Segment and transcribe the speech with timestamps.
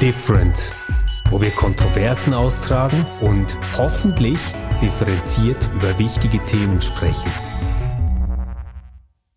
[0.00, 0.70] Different,
[1.28, 4.38] wo wir Kontroversen austragen und hoffentlich
[4.80, 7.28] differenziert über wichtige Themen sprechen.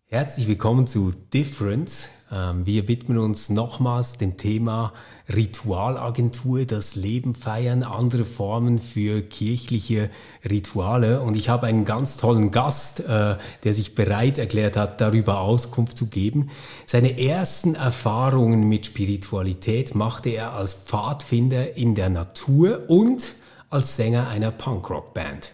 [0.06, 2.10] Herzlich willkommen zu Different.
[2.32, 4.92] Ähm, wir widmen uns nochmals dem Thema
[5.32, 10.10] Ritualagentur, das Leben feiern, andere Formen für kirchliche
[10.48, 11.20] Rituale.
[11.20, 15.96] Und ich habe einen ganz tollen Gast, äh, der sich bereit erklärt hat, darüber Auskunft
[15.96, 16.48] zu geben.
[16.86, 23.34] Seine ersten Erfahrungen mit Spiritualität machte er als Pfadfinder in der Natur und
[23.70, 25.52] als Sänger einer Punkrock-Band.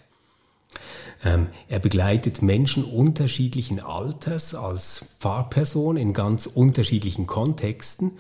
[1.25, 8.13] Ähm, er begleitet Menschen unterschiedlichen Alters als Pfarrperson in ganz unterschiedlichen Kontexten.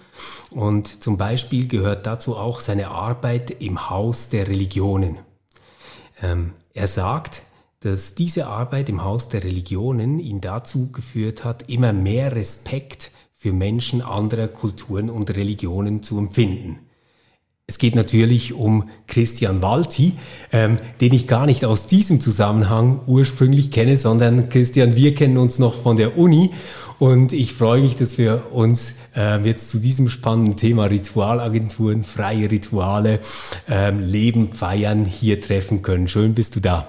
[0.51, 5.19] Und zum Beispiel gehört dazu auch seine Arbeit im Haus der Religionen.
[6.20, 7.42] Ähm, er sagt,
[7.80, 13.53] dass diese Arbeit im Haus der Religionen ihn dazu geführt hat, immer mehr Respekt für
[13.53, 16.88] Menschen anderer Kulturen und Religionen zu empfinden.
[17.71, 20.15] Es geht natürlich um Christian Walti,
[20.53, 25.59] ähm, den ich gar nicht aus diesem Zusammenhang ursprünglich kenne, sondern Christian, wir kennen uns
[25.59, 26.53] noch von der Uni
[26.98, 32.51] und ich freue mich, dass wir uns ähm, jetzt zu diesem spannenden Thema Ritualagenturen, freie
[32.51, 33.20] Rituale,
[33.69, 36.09] ähm, Leben feiern hier treffen können.
[36.09, 36.89] Schön bist du da.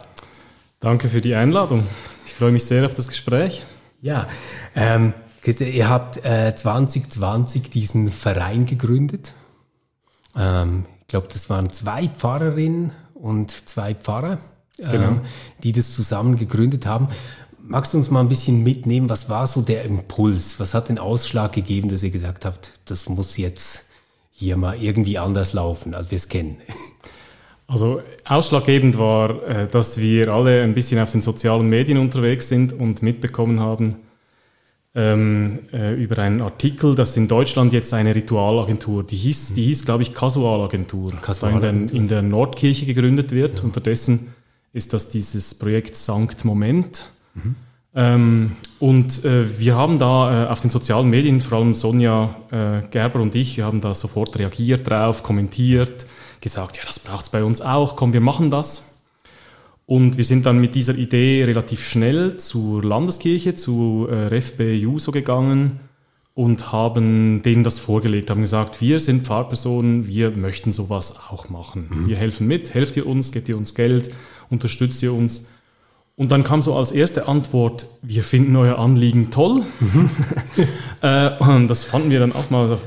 [0.80, 1.86] Danke für die Einladung.
[2.26, 3.64] Ich freue mich sehr auf das Gespräch.
[4.02, 4.30] Ja,
[4.78, 9.34] ähm, Christian, ihr habt äh, 2020 diesen Verein gegründet
[10.40, 14.38] ähm, ich glaube, das waren zwei Pfarrerinnen und zwei Pfarrer,
[14.80, 15.22] ähm, genau.
[15.64, 17.10] die das zusammen gegründet haben.
[17.62, 19.10] Magst du uns mal ein bisschen mitnehmen?
[19.10, 20.60] Was war so der Impuls?
[20.60, 23.86] Was hat den Ausschlag gegeben, dass ihr gesagt habt, das muss jetzt
[24.32, 26.58] hier mal irgendwie anders laufen, als wir es kennen?
[27.72, 32.74] Also ausschlaggebend war, äh, dass wir alle ein bisschen auf den sozialen Medien unterwegs sind
[32.74, 33.98] und mitbekommen haben,
[34.96, 39.86] ähm, äh, über einen Artikel, dass in Deutschland jetzt eine Ritualagentur, die hieß, die hieß
[39.86, 41.70] glaube ich, Kasualagentur, Kasualagentur.
[41.70, 43.60] In, der, in der Nordkirche gegründet wird.
[43.60, 43.66] Ja.
[43.66, 44.34] Unterdessen
[44.74, 47.06] ist das dieses Projekt Sankt Moment.
[47.36, 47.56] Mhm.
[47.96, 52.88] Ähm, und äh, wir haben da äh, auf den sozialen Medien, vor allem Sonja äh,
[52.90, 56.06] Gerber und ich, wir haben da sofort reagiert drauf, kommentiert,
[56.40, 58.99] gesagt, ja, das braucht es bei uns auch, komm, wir machen das.
[59.90, 65.12] Und wir sind dann mit dieser Idee relativ schnell zur Landeskirche, zu äh, RFB Juso
[65.12, 65.80] gegangen
[66.36, 71.88] und haben denen das vorgelegt, haben gesagt, wir sind Pfarrpersonen, wir möchten sowas auch machen.
[71.90, 72.08] Mhm.
[72.08, 74.12] Wir helfen mit, helft ihr uns, gebt ihr uns Geld,
[74.52, 75.48] unterstützt ihr uns.
[76.16, 79.66] Und dann kam so als erste Antwort, wir finden euer Anliegen toll.
[79.80, 80.10] Mhm.
[81.02, 82.78] äh, das fanden wir dann auch mal,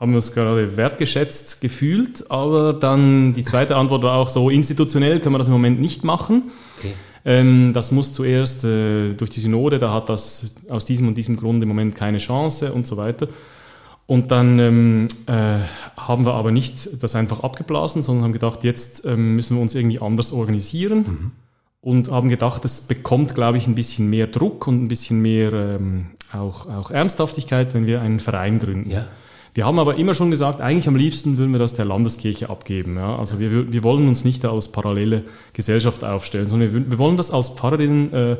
[0.00, 5.20] haben wir uns gerade wertgeschätzt gefühlt, aber dann die zweite Antwort war auch so, institutionell
[5.20, 6.50] können wir das im Moment nicht machen.
[6.78, 6.92] Okay.
[7.24, 11.36] Ähm, das muss zuerst äh, durch die Synode, da hat das aus diesem und diesem
[11.36, 13.28] Grund im Moment keine Chance und so weiter.
[14.06, 15.60] Und dann ähm, äh,
[15.96, 19.74] haben wir aber nicht das einfach abgeblasen, sondern haben gedacht, jetzt ähm, müssen wir uns
[19.74, 20.98] irgendwie anders organisieren.
[20.98, 21.30] Mhm.
[21.80, 25.78] Und haben gedacht, es bekommt, glaube ich, ein bisschen mehr Druck und ein bisschen mehr
[26.32, 28.90] auch, auch Ernsthaftigkeit, wenn wir einen Verein gründen.
[28.90, 29.06] Ja.
[29.54, 32.96] Wir haben aber immer schon gesagt, eigentlich am liebsten würden wir das der Landeskirche abgeben.
[32.96, 33.16] Ja?
[33.16, 37.30] Also wir, wir wollen uns nicht als parallele Gesellschaft aufstellen, sondern wir, wir wollen das
[37.30, 38.36] als Pfarrerinnen äh,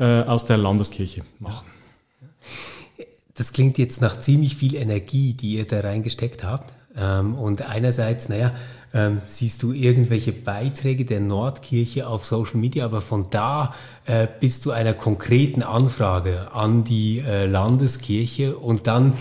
[0.00, 1.66] äh, aus der Landeskirche machen.
[3.36, 6.74] Das klingt jetzt nach ziemlich viel Energie, die ihr da reingesteckt habt.
[6.96, 8.52] Ähm, und einerseits, naja,
[8.92, 13.72] ähm, siehst du irgendwelche Beiträge der Nordkirche auf Social Media, aber von da
[14.06, 19.12] äh, bis zu einer konkreten Anfrage an die äh, Landeskirche und dann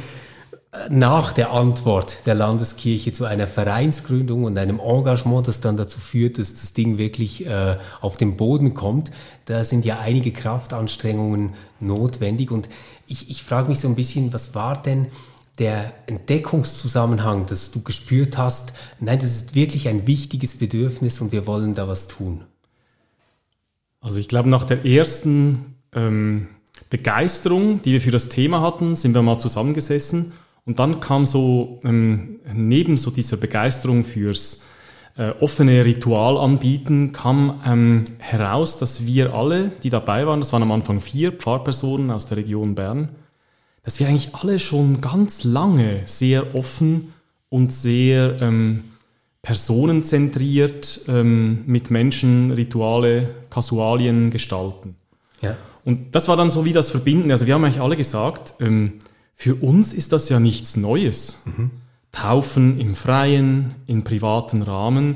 [0.90, 6.38] nach der Antwort der Landeskirche zu einer Vereinsgründung und einem Engagement, das dann dazu führt,
[6.38, 9.10] dass das Ding wirklich äh, auf den Boden kommt,
[9.46, 12.52] da sind ja einige Kraftanstrengungen notwendig.
[12.52, 12.70] Und
[13.08, 15.08] ich, ich frage mich so ein bisschen, was war denn
[15.58, 21.48] der Entdeckungszusammenhang, dass du gespürt hast, nein, das ist wirklich ein wichtiges Bedürfnis und wir
[21.48, 22.44] wollen da was tun?
[24.02, 26.48] Also ich glaube, nach der ersten ähm,
[26.92, 30.32] Begeisterung, die wir für das Thema hatten, sind wir mal zusammengesessen
[30.70, 34.62] und dann kam so ähm, neben so dieser Begeisterung fürs
[35.18, 40.62] äh, offene Ritual anbieten, kam ähm, heraus, dass wir alle, die dabei waren, das waren
[40.62, 43.10] am Anfang vier Pfarrpersonen aus der Region Bern,
[43.82, 47.14] dass wir eigentlich alle schon ganz lange sehr offen
[47.50, 48.84] und sehr ähm,
[49.42, 54.98] personenzentriert ähm, mit Menschen Rituale, Kasualien gestalten.
[55.42, 55.58] Ja.
[55.84, 57.32] Und das war dann so wie das Verbinden.
[57.32, 59.00] Also wir haben eigentlich alle gesagt, ähm,
[59.42, 61.44] für uns ist das ja nichts Neues.
[61.46, 61.72] Mhm.
[62.12, 65.16] Taufen im Freien, in privaten Rahmen,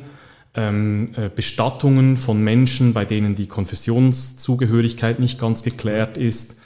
[0.55, 6.61] ähm, äh, Bestattungen von Menschen, bei denen die Konfessionszugehörigkeit nicht ganz geklärt ist,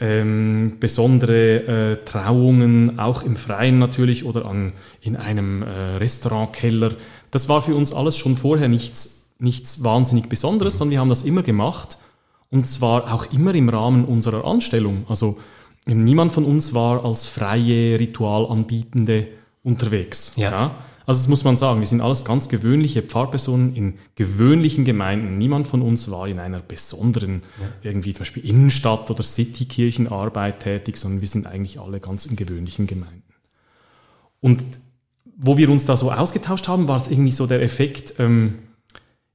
[0.00, 5.68] ähm, besondere äh, Trauungen, auch im Freien natürlich oder an, in einem äh,
[5.98, 6.96] Restaurantkeller.
[7.30, 11.22] Das war für uns alles schon vorher nichts, nichts wahnsinnig Besonderes, sondern wir haben das
[11.22, 11.98] immer gemacht
[12.50, 15.04] und zwar auch immer im Rahmen unserer Anstellung.
[15.08, 15.38] Also
[15.94, 19.28] niemand von uns war als freie Ritualanbietende
[19.62, 20.32] unterwegs.
[20.36, 20.50] Ja.
[20.50, 20.74] ja.
[21.06, 25.38] Also das muss man sagen, wir sind alles ganz gewöhnliche Pfarrpersonen in gewöhnlichen Gemeinden.
[25.38, 27.90] Niemand von uns war in einer besonderen, ja.
[27.90, 32.86] irgendwie zum Beispiel Innenstadt- oder Citykirchenarbeit tätig, sondern wir sind eigentlich alle ganz in gewöhnlichen
[32.86, 33.22] Gemeinden.
[34.40, 34.62] Und
[35.34, 38.58] wo wir uns da so ausgetauscht haben, war es irgendwie so der Effekt, ähm,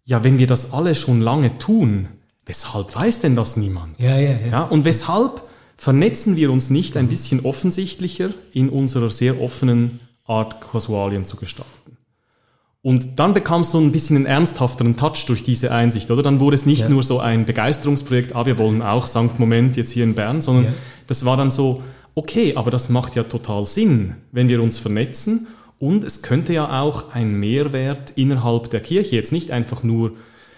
[0.06, 2.08] ja, wenn wir das alle schon lange tun,
[2.46, 4.00] weshalb weiß denn das niemand?
[4.00, 4.48] Ja, ja, ja.
[4.48, 5.42] ja und weshalb
[5.78, 11.98] vernetzen wir uns nicht ein bisschen offensichtlicher in unserer sehr offenen Art Kasualien zu gestalten.
[12.82, 16.22] Und dann bekam es so ein bisschen einen ernsthafteren Touch durch diese Einsicht, oder?
[16.22, 16.90] Dann wurde es nicht ja.
[16.90, 20.66] nur so ein Begeisterungsprojekt, ah, wir wollen auch Sankt Moment jetzt hier in Bern, sondern
[20.66, 20.74] ja.
[21.08, 21.82] das war dann so,
[22.14, 25.48] okay, aber das macht ja total Sinn, wenn wir uns vernetzen
[25.80, 30.12] und es könnte ja auch ein Mehrwert innerhalb der Kirche, jetzt nicht einfach nur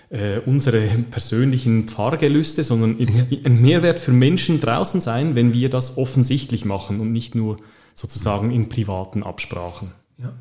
[0.10, 6.66] äh, unsere persönlichen Pfarrgelüste, sondern ein Mehrwert für Menschen draußen sein, wenn wir das offensichtlich
[6.66, 7.58] machen und nicht nur
[7.94, 9.92] sozusagen in privaten Absprachen.
[10.18, 10.34] Ja.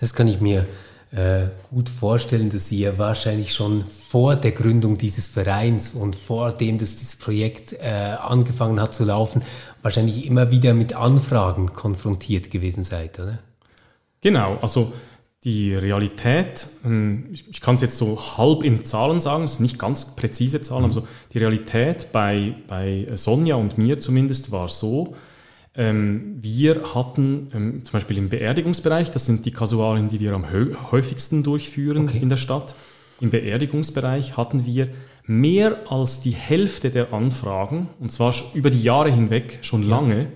[0.00, 0.66] Das kann ich mir
[1.12, 6.78] äh, gut vorstellen, dass ja wahrscheinlich schon vor der Gründung dieses Vereins und vor dem,
[6.78, 9.42] dass dieses Projekt äh, angefangen hat zu laufen,
[9.82, 13.38] wahrscheinlich immer wieder mit Anfragen konfrontiert gewesen seid, oder?
[14.20, 14.92] Genau, also
[15.46, 19.78] die Realität, ähm, ich kann es jetzt so halb in Zahlen sagen, es sind nicht
[19.78, 25.14] ganz präzise Zahlen, aber so die Realität bei, bei Sonja und mir zumindest war so,
[25.76, 30.46] ähm, wir hatten ähm, zum Beispiel im Beerdigungsbereich, das sind die Kasualien, die wir am
[30.90, 32.18] häufigsten durchführen okay.
[32.18, 32.74] in der Stadt,
[33.20, 34.88] im Beerdigungsbereich hatten wir
[35.26, 39.90] mehr als die Hälfte der Anfragen, und zwar über die Jahre hinweg schon ja.
[39.90, 40.32] lange,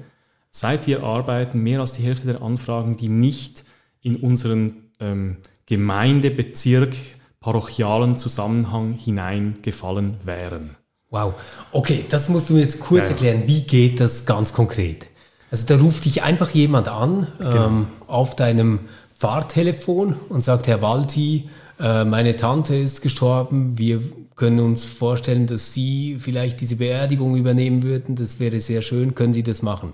[0.53, 3.65] seit wir arbeiten, mehr als die Hälfte der Anfragen, die nicht
[4.03, 6.95] in unseren ähm, Gemeindebezirk,
[7.41, 10.77] parochialen Zusammenhang hineingefallen wären.
[11.11, 11.35] Wow.
[11.73, 13.11] Okay, das musst du mir jetzt kurz ja.
[13.11, 13.43] erklären.
[13.47, 15.09] Wie geht das ganz konkret?
[15.51, 17.67] Also da ruft dich einfach jemand an genau.
[17.67, 18.81] ähm, auf deinem
[19.19, 21.49] Fahrtelefon und sagt, Herr Walti,
[21.81, 24.01] äh, meine Tante ist gestorben, wir
[24.37, 29.35] können uns vorstellen, dass Sie vielleicht diese Beerdigung übernehmen würden, das wäre sehr schön, können
[29.35, 29.93] Sie das machen?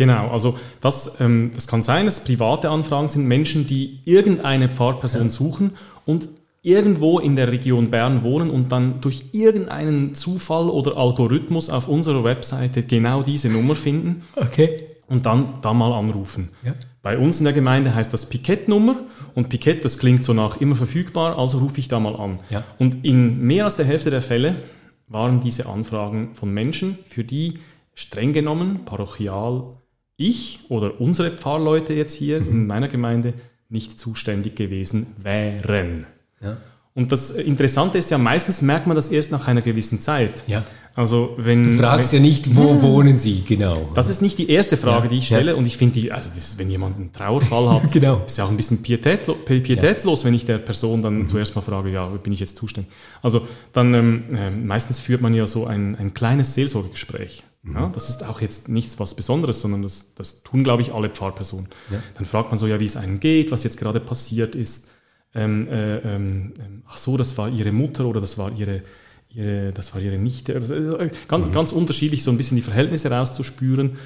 [0.00, 5.24] Genau, also das, ähm, das kann sein, dass private Anfragen sind Menschen, die irgendeine Pfarrperson
[5.24, 5.30] ja.
[5.30, 5.72] suchen
[6.06, 6.30] und
[6.62, 12.24] irgendwo in der Region Bern wohnen und dann durch irgendeinen Zufall oder Algorithmus auf unserer
[12.24, 14.22] Webseite genau diese Nummer finden.
[14.36, 16.50] Okay und dann da mal anrufen.
[16.62, 16.72] Ja.
[17.02, 18.94] Bei uns in der Gemeinde heißt das Pikett-Nummer
[19.34, 22.38] und Pikett, das klingt so nach immer verfügbar, also rufe ich da mal an.
[22.48, 22.62] Ja.
[22.78, 24.62] Und in mehr als der Hälfte der Fälle
[25.08, 27.54] waren diese Anfragen von Menschen, für die
[27.94, 29.79] streng genommen parochial
[30.20, 32.48] ich oder unsere Pfarrleute jetzt hier mhm.
[32.48, 33.34] in meiner Gemeinde
[33.68, 36.06] nicht zuständig gewesen wären.
[36.42, 36.58] Ja.
[36.94, 40.44] Und das Interessante ist ja, meistens merkt man das erst nach einer gewissen Zeit.
[40.48, 40.64] Ja.
[40.96, 42.82] Also wenn, du fragst wenn, ja nicht, wo ja.
[42.82, 43.90] wohnen Sie, genau.
[43.94, 45.10] Das ist nicht die erste Frage, ja.
[45.10, 45.54] die ich stelle.
[45.54, 48.22] Und ich finde, die, also ist, wenn jemand einen Trauerfall hat, genau.
[48.26, 51.28] ist ja auch ein bisschen pietätlo, pietätslos, wenn ich der Person dann mhm.
[51.28, 52.92] zuerst mal frage, ja, bin ich jetzt zuständig?
[53.22, 57.44] Also dann ähm, äh, meistens führt man ja so ein, ein kleines Seelsorgegespräch.
[57.62, 57.74] Mhm.
[57.74, 61.10] Ja, das ist auch jetzt nichts was Besonderes, sondern das, das tun, glaube ich, alle
[61.10, 61.68] Pfarrpersonen.
[62.14, 64.88] Dann fragt man so, ja, wie es einem geht, was jetzt gerade passiert ist
[65.34, 68.82] ähm, äh, ähm, ähm, ach so, das war ihre Mutter oder das war ihre,
[69.28, 70.54] ihre das war ihre Nichte.
[70.54, 71.52] Äh, ganz, mhm.
[71.52, 73.96] ganz unterschiedlich, so ein bisschen die Verhältnisse rauszuspüren.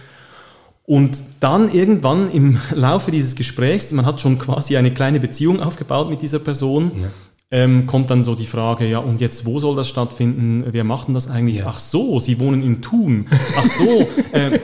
[0.86, 6.10] Und dann irgendwann im Laufe dieses Gesprächs, man hat schon quasi eine kleine Beziehung aufgebaut
[6.10, 7.08] mit dieser Person, ja.
[7.54, 10.64] Ähm, kommt dann so die Frage, ja, und jetzt wo soll das stattfinden?
[10.72, 11.60] Wer macht denn das eigentlich?
[11.60, 11.66] Ja.
[11.68, 13.26] Ach so, Sie wohnen in Thun.
[13.56, 14.58] Ach so, äh,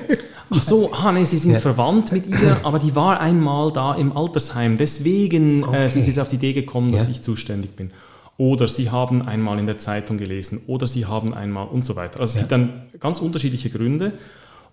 [0.50, 1.60] Ach so, ah, nee, Sie sind ja.
[1.60, 4.76] verwandt mit ihr, aber die war einmal da im Altersheim.
[4.76, 5.84] Deswegen okay.
[5.84, 7.12] äh, sind Sie jetzt auf die Idee gekommen, dass ja.
[7.12, 7.92] ich zuständig bin.
[8.36, 10.62] Oder Sie haben einmal in der Zeitung gelesen.
[10.66, 12.18] Oder Sie haben einmal und so weiter.
[12.18, 14.14] Also es gibt dann ganz unterschiedliche Gründe.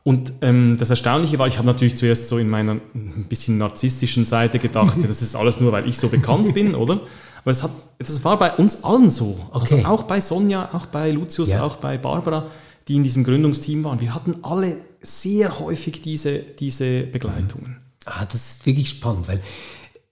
[0.04, 4.26] Und ähm, das Erstaunliche war, ich habe natürlich zuerst so in meiner ein bisschen narzisstischen
[4.26, 7.02] Seite gedacht, das ist alles nur, weil ich so bekannt bin, oder?
[7.48, 9.40] Aber es hat, das war bei uns allen so.
[9.54, 9.86] Also okay.
[9.86, 11.64] auch bei Sonja, auch bei Lucius, ja.
[11.64, 12.46] auch bei Barbara,
[12.90, 14.02] die in diesem Gründungsteam waren.
[14.02, 17.80] Wir hatten alle sehr häufig diese, diese Begleitungen.
[18.04, 19.40] Ah, das ist wirklich spannend, weil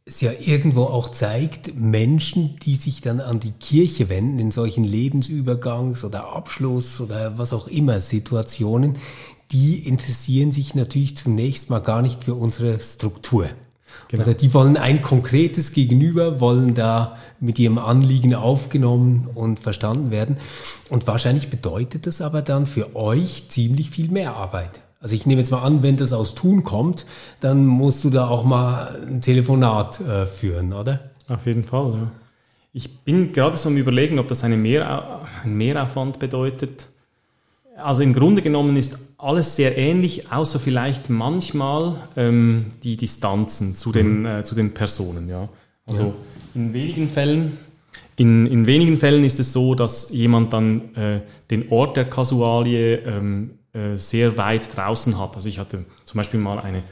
[0.06, 4.86] es ja irgendwo auch zeigt, Menschen, die sich dann an die Kirche wenden in solchen
[4.86, 8.98] Lebensübergangs- oder Abschluss- oder was auch immer Situationen,
[9.52, 13.50] die interessieren sich natürlich zunächst mal gar nicht für unsere Struktur.
[14.08, 14.24] Genau.
[14.24, 20.38] Oder die wollen ein konkretes Gegenüber, wollen da mit ihrem Anliegen aufgenommen und verstanden werden.
[20.90, 24.82] Und wahrscheinlich bedeutet das aber dann für euch ziemlich viel mehr Arbeit.
[25.00, 27.06] Also ich nehme jetzt mal an, wenn das aus Tun kommt,
[27.40, 31.00] dann musst du da auch mal ein Telefonat äh, führen, oder?
[31.28, 32.12] Auf jeden Fall, ja.
[32.74, 36.88] Ich bin gerade so am Überlegen, ob das eine Mehr, ein Mehraufwand bedeutet.
[37.78, 43.92] Also im Grunde genommen ist alles sehr ähnlich, außer vielleicht manchmal ähm, die Distanzen zu
[43.92, 44.26] den, mhm.
[44.26, 45.28] äh, zu den Personen.
[45.28, 45.50] Ja.
[45.86, 46.14] Also ja.
[46.56, 47.58] in wenigen Fällen
[48.18, 52.98] in, in wenigen Fällen ist es so, dass jemand dann äh, den Ort der Kasualie
[53.00, 55.36] ähm, äh, sehr weit draußen hat.
[55.36, 56.84] Also ich hatte zum Beispiel mal eine,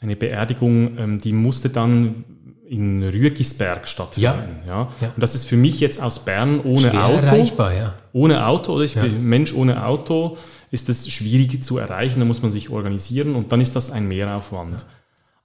[0.00, 2.24] eine Beerdigung, ähm, die musste dann
[2.68, 4.60] in Rügisberg stattfinden.
[4.66, 4.88] Ja.
[5.00, 5.08] ja.
[5.08, 7.26] Und das ist für mich jetzt aus Bern ohne Schwer Auto.
[7.26, 7.94] erreichbar, ja.
[8.12, 9.02] Ohne Auto, oder ich ja.
[9.02, 10.36] bin Mensch ohne Auto,
[10.70, 14.06] ist es schwierig zu erreichen, da muss man sich organisieren und dann ist das ein
[14.06, 14.84] Mehraufwand.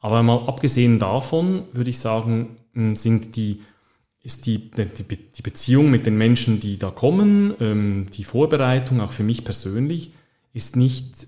[0.01, 2.57] Aber mal abgesehen davon würde ich sagen,
[2.95, 3.61] sind die,
[4.21, 9.13] ist die, die, die Beziehung mit den Menschen, die da kommen, ähm, die Vorbereitung, auch
[9.13, 10.11] für mich persönlich,
[10.53, 11.27] ist nicht,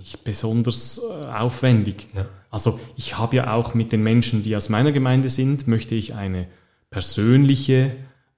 [0.00, 2.08] nicht besonders äh, aufwendig.
[2.14, 2.26] Ja.
[2.50, 6.14] Also ich habe ja auch mit den Menschen, die aus meiner Gemeinde sind, möchte ich
[6.14, 6.46] eine
[6.88, 7.94] persönliche,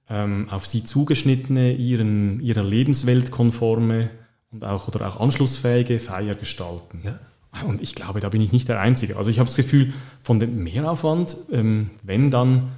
[0.09, 4.09] ähm, auf sie zugeschnittene, ihren, ihrer Lebenswelt konforme
[4.51, 7.01] und auch oder auch anschlussfähige Feier gestalten.
[7.03, 7.19] Ja.
[7.65, 9.15] Und ich glaube, da bin ich nicht der Einzige.
[9.15, 12.73] Also ich habe das Gefühl, von dem Mehraufwand, ähm, wenn dann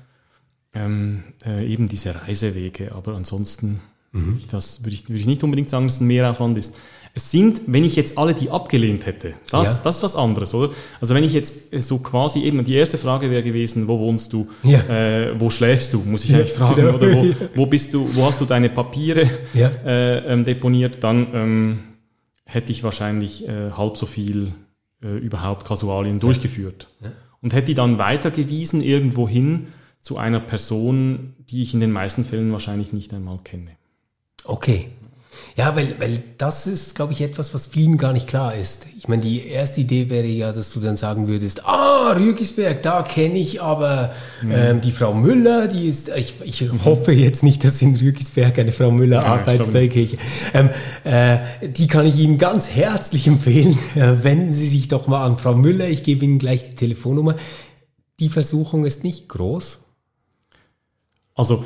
[0.74, 3.80] ähm, äh, eben diese Reisewege, aber ansonsten
[4.12, 4.26] mhm.
[4.26, 6.78] würde, ich das, würde, ich, würde ich nicht unbedingt sagen, dass es ein Mehraufwand ist.
[7.18, 9.84] Es sind, wenn ich jetzt alle die abgelehnt hätte, das, ja.
[9.86, 10.74] das ist was anderes, oder?
[11.00, 14.50] Also wenn ich jetzt so quasi eben, die erste Frage wäre gewesen, wo wohnst du,
[14.64, 14.80] ja.
[14.82, 16.96] äh, wo schläfst du, muss ich ja, eigentlich fragen, genau.
[16.96, 21.80] oder wo, wo bist du, wo hast du deine Papiere äh, ähm, deponiert, dann ähm,
[22.44, 24.54] hätte ich wahrscheinlich äh, halb so viel
[25.02, 26.90] äh, überhaupt Kasualien durchgeführt.
[27.42, 29.68] Und hätte die dann weitergewiesen irgendwo hin
[30.02, 33.72] zu einer Person, die ich in den meisten Fällen wahrscheinlich nicht einmal kenne.
[34.44, 34.90] Okay.
[35.58, 38.88] Ja, weil, weil das ist, glaube ich, etwas, was vielen gar nicht klar ist.
[38.98, 43.04] Ich meine, die erste Idee wäre ja, dass du dann sagen würdest, ah, Rügisberg, da
[43.04, 44.12] kenne ich aber
[44.42, 44.52] mhm.
[44.52, 46.84] ähm, die Frau Müller, die ist, ich, ich mhm.
[46.84, 50.18] hoffe jetzt nicht, dass in Rügisberg eine Frau Müller ja, arbeitet bei Kirche.
[50.54, 50.70] Ähm,
[51.06, 53.78] äh, die kann ich Ihnen ganz herzlich empfehlen.
[53.96, 57.36] Äh, wenden Sie sich doch mal an Frau Müller, ich gebe Ihnen gleich die Telefonnummer.
[58.20, 59.80] Die Versuchung ist nicht groß.
[61.34, 61.64] Also,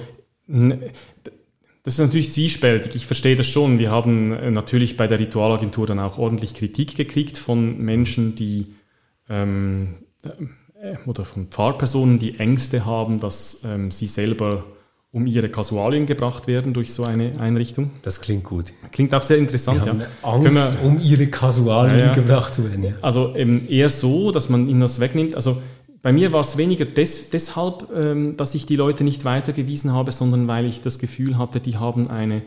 [1.84, 2.96] das ist natürlich zwiespältig.
[2.96, 3.80] Ich verstehe das schon.
[3.80, 8.74] Wir haben äh, natürlich bei der Ritualagentur dann auch ordentlich Kritik gekriegt von Menschen, die
[9.30, 14.66] ähm, äh, oder von Pfarrpersonen, die Ängste haben, dass ähm, sie selber
[15.12, 17.92] um ihre Kasualien gebracht werden durch so eine Einrichtung.
[18.04, 18.66] Das klingt gut.
[18.92, 19.86] Klingt auch sehr interessant.
[19.86, 19.96] ja.
[20.22, 22.14] Angst, wir, um ihre Kasualien ja, ja.
[22.14, 22.84] gebracht zu werden.
[22.84, 22.94] Ja.
[23.02, 25.34] Also ähm, eher so, dass man ihnen das wegnimmt.
[25.34, 25.62] Also
[26.02, 30.12] bei mir war es weniger des, deshalb, ähm, dass ich die Leute nicht weitergewiesen habe,
[30.12, 32.42] sondern weil ich das Gefühl hatte, die haben eine,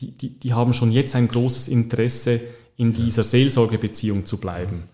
[0.00, 2.40] die, die, die haben schon jetzt ein großes Interesse,
[2.76, 4.84] in dieser Seelsorgebeziehung zu bleiben.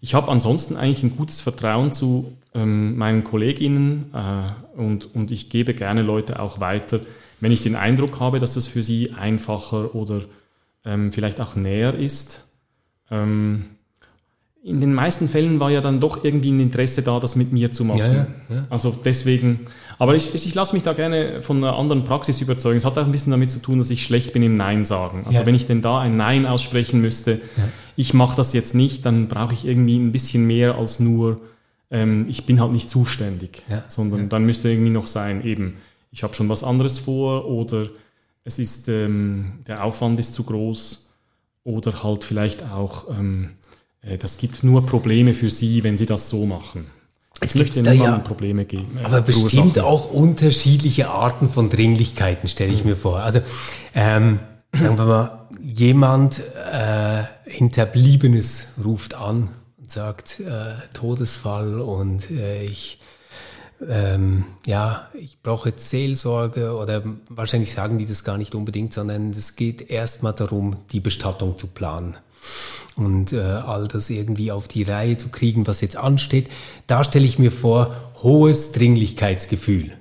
[0.00, 5.50] Ich habe ansonsten eigentlich ein gutes Vertrauen zu ähm, meinen Kolleginnen äh, und, und ich
[5.50, 7.00] gebe gerne Leute auch weiter,
[7.40, 10.22] wenn ich den Eindruck habe, dass es für sie einfacher oder
[10.84, 12.44] ähm, vielleicht auch näher ist.
[13.10, 13.75] Ähm,
[14.66, 17.70] in den meisten Fällen war ja dann doch irgendwie ein Interesse da, das mit mir
[17.70, 18.00] zu machen.
[18.00, 18.66] Ja, ja, ja.
[18.68, 19.60] Also deswegen,
[19.96, 22.78] aber ich, ich lasse mich da gerne von einer anderen Praxis überzeugen.
[22.78, 25.22] Es hat auch ein bisschen damit zu tun, dass ich schlecht bin im Nein sagen.
[25.24, 27.40] Also wenn ich denn da ein Nein aussprechen müsste,
[27.94, 31.40] ich mache das jetzt nicht, dann brauche ich irgendwie ein bisschen mehr als nur,
[31.92, 35.74] ähm, ich bin halt nicht zuständig, sondern dann müsste irgendwie noch sein, eben,
[36.10, 37.86] ich habe schon was anderes vor oder
[38.42, 41.10] es ist, ähm, der Aufwand ist zu groß
[41.62, 43.65] oder halt vielleicht auch, ähm, äh,
[44.18, 46.86] das gibt nur Probleme für Sie, wenn Sie das so machen.
[47.42, 48.98] Ich möchte niemandem ja, Probleme geben.
[48.98, 52.90] Äh, aber bestimmt auch unterschiedliche Arten von Dringlichkeiten, stelle ich mhm.
[52.90, 53.18] mir vor.
[53.20, 53.40] Also,
[53.94, 54.40] ähm,
[54.72, 56.40] sagen wir mal, jemand
[56.72, 63.00] äh, Hinterbliebenes ruft an und sagt, äh, Todesfall und äh, ich
[63.86, 69.30] ähm, ja, ich brauche jetzt Seelsorge oder wahrscheinlich sagen die das gar nicht unbedingt, sondern
[69.30, 72.16] es geht erstmal darum, die Bestattung zu planen
[72.96, 76.48] und äh, all das irgendwie auf die Reihe zu kriegen, was jetzt ansteht.
[76.86, 79.92] Da stelle ich mir vor, hohes Dringlichkeitsgefühl.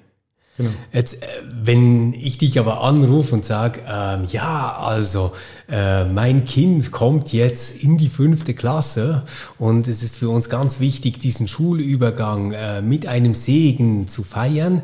[0.57, 0.69] Genau.
[0.93, 5.33] Jetzt, äh, wenn ich dich aber anrufe und sage, ähm, ja, also
[5.69, 9.25] äh, mein Kind kommt jetzt in die fünfte Klasse
[9.57, 14.83] und es ist für uns ganz wichtig, diesen Schulübergang äh, mit einem Segen zu feiern,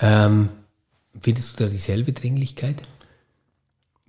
[0.00, 0.48] ähm,
[1.20, 2.82] findest du da dieselbe Dringlichkeit?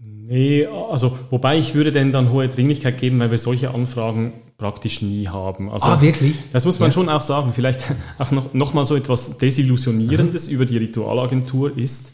[0.01, 5.01] Nee, also wobei ich würde denn dann hohe Dringlichkeit geben, weil wir solche Anfragen praktisch
[5.01, 5.69] nie haben.
[5.69, 6.43] Also, ah, wirklich?
[6.51, 6.93] Das muss man ja.
[6.93, 7.51] schon auch sagen.
[7.51, 10.53] Vielleicht auch noch, noch mal so etwas Desillusionierendes mhm.
[10.53, 12.13] über die Ritualagentur ist,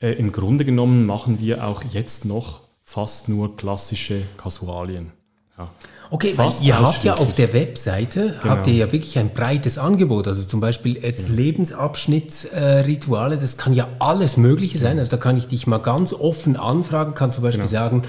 [0.00, 5.12] äh, im Grunde genommen machen wir auch jetzt noch fast nur klassische Kasualien.
[5.56, 5.70] Ja.
[6.12, 8.54] Okay, weil ihr habt ja auf der Webseite, genau.
[8.54, 10.28] habt ihr ja wirklich ein breites Angebot.
[10.28, 11.36] Also zum Beispiel jetzt ja.
[11.36, 14.98] Lebensabschnittsrituale, äh, das kann ja alles Mögliche sein.
[14.98, 17.70] Also da kann ich dich mal ganz offen anfragen, kann zum Beispiel genau.
[17.70, 18.02] sagen,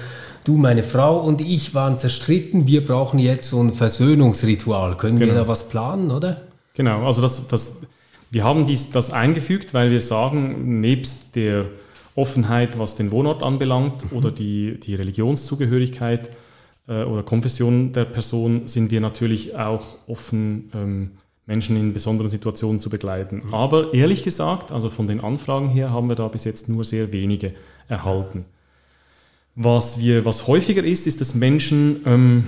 [0.44, 4.98] du, meine Frau und ich waren zerstritten, wir brauchen jetzt so ein Versöhnungsritual.
[4.98, 5.32] Können genau.
[5.32, 6.42] wir da was planen, oder?
[6.74, 7.84] Genau, also das, das,
[8.30, 11.64] wir haben dies, das eingefügt, weil wir sagen, nebst der
[12.14, 14.18] Offenheit, was den Wohnort anbelangt mhm.
[14.18, 16.30] oder die, die Religionszugehörigkeit,
[16.92, 21.10] oder Konfession der Person sind wir natürlich auch offen, ähm,
[21.46, 23.42] Menschen in besonderen Situationen zu begleiten.
[23.44, 23.54] Mhm.
[23.54, 27.12] Aber ehrlich gesagt, also von den Anfragen her haben wir da bis jetzt nur sehr
[27.12, 27.54] wenige
[27.88, 28.46] erhalten.
[29.54, 32.44] Was, wir, was häufiger ist, ist, dass Menschen ähm,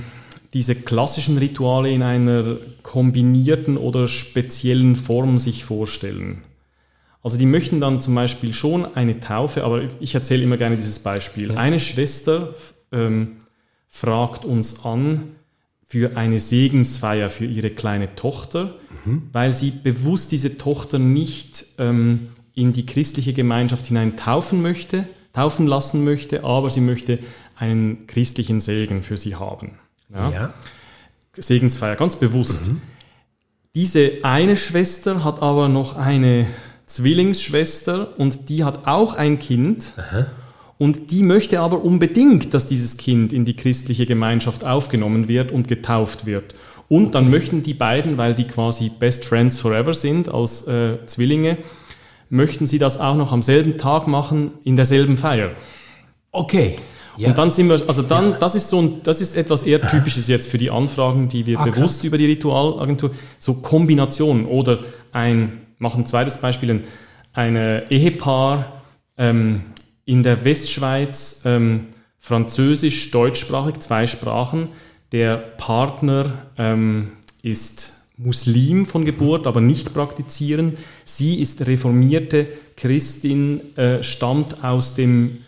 [0.55, 6.43] diese klassischen Rituale in einer kombinierten oder speziellen Form sich vorstellen.
[7.23, 11.01] Also die möchten dann zum Beispiel schon eine Taufe, aber ich erzähle immer gerne dieses
[11.01, 11.53] Beispiel.
[11.57, 12.55] Eine Schwester
[12.93, 13.39] ähm,
[13.97, 15.23] fragt uns an
[15.87, 18.75] für eine Segensfeier für ihre kleine Tochter,
[19.05, 19.31] mhm.
[19.33, 25.67] weil sie bewusst diese Tochter nicht ähm, in die christliche Gemeinschaft hinein taufen möchte, taufen
[25.67, 27.21] lassen möchte, aber sie möchte
[27.57, 29.79] einen christlichen Segen für sie haben.
[30.11, 30.31] Ja?
[30.31, 30.55] ja.
[31.35, 32.69] Segensfeier, ganz bewusst.
[32.69, 32.83] Mhm.
[33.75, 36.47] Diese eine Schwester hat aber noch eine
[36.85, 39.95] Zwillingsschwester und die hat auch ein Kind.
[39.97, 40.27] Aha.
[40.79, 45.69] Und die möchte aber unbedingt, dass dieses Kind in die christliche Gemeinschaft aufgenommen wird und
[45.69, 46.55] getauft wird.
[46.89, 51.59] Und dann möchten die beiden, weil die quasi Best Friends Forever sind als äh, Zwillinge,
[52.29, 55.51] möchten sie das auch noch am selben Tag machen in derselben Feier.
[56.31, 56.77] Okay.
[57.17, 57.29] Ja.
[57.29, 58.37] Und dann sind wir, also dann, ja.
[58.39, 61.59] das ist so ein, das ist etwas eher typisches jetzt für die Anfragen, die wir
[61.59, 62.05] ah, bewusst krass.
[62.05, 64.81] über die Ritualagentur, so Kombination oder
[65.13, 66.85] ein, machen ein zweites Beispiel, ein,
[67.33, 68.83] ein Ehepaar,
[69.17, 69.63] ähm,
[70.07, 74.69] in der Westschweiz ähm, französisch, deutschsprachig, zwei Sprachen.
[75.13, 80.79] Der Partner ähm, ist Muslim von Geburt, aber nicht praktizierend.
[81.05, 85.39] Sie ist reformierte Christin, äh, stammt aus dem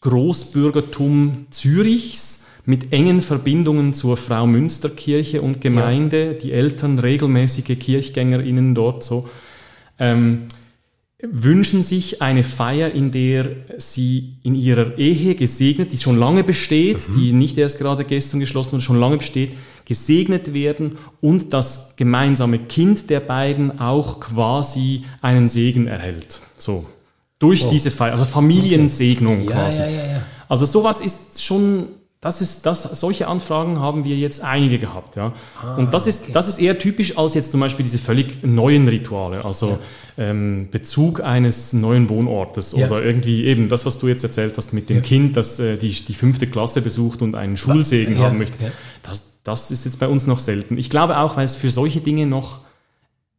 [0.00, 6.32] Großbürgertum Zürichs mit engen Verbindungen zur Frau Münsterkirche und Gemeinde, ja.
[6.32, 9.28] die Eltern regelmäßige KirchgängerInnen dort so.
[9.98, 10.46] Ähm,
[11.22, 13.48] wünschen sich eine Feier, in der
[13.78, 17.14] sie in ihrer Ehe gesegnet, die schon lange besteht, mhm.
[17.14, 19.52] die nicht erst gerade gestern geschlossen wurde, schon lange besteht,
[19.84, 26.40] gesegnet werden und das gemeinsame Kind der beiden auch quasi einen Segen erhält.
[26.58, 26.86] So.
[27.38, 27.70] Durch oh.
[27.70, 29.52] diese Feier, also Familiensegnung okay.
[29.52, 29.80] quasi.
[29.80, 31.88] Ja, ja, ja, also sowas ist schon
[32.24, 35.34] das ist, das, solche Anfragen haben wir jetzt einige gehabt, ja.
[35.62, 36.32] Ah, und das ist, okay.
[36.32, 39.78] das ist eher typisch als jetzt zum Beispiel diese völlig neuen Rituale, also
[40.16, 40.30] ja.
[40.30, 42.86] ähm, Bezug eines neuen Wohnortes ja.
[42.86, 45.02] oder irgendwie eben das, was du jetzt erzählt hast mit dem.
[45.02, 48.56] Kind, das äh, die, die fünfte Klasse besucht und einen Schulsegen haben möchte.
[49.02, 50.78] Das, das ist jetzt bei uns noch selten.
[50.78, 52.60] Ich glaube auch, weil es für solche Dinge noch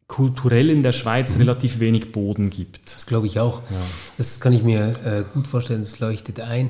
[0.07, 1.41] kulturell in der Schweiz mhm.
[1.41, 2.93] relativ wenig Boden gibt.
[2.93, 3.63] Das glaube ich auch.
[4.19, 6.69] Das kann ich mir äh, gut vorstellen, das leuchtet ein.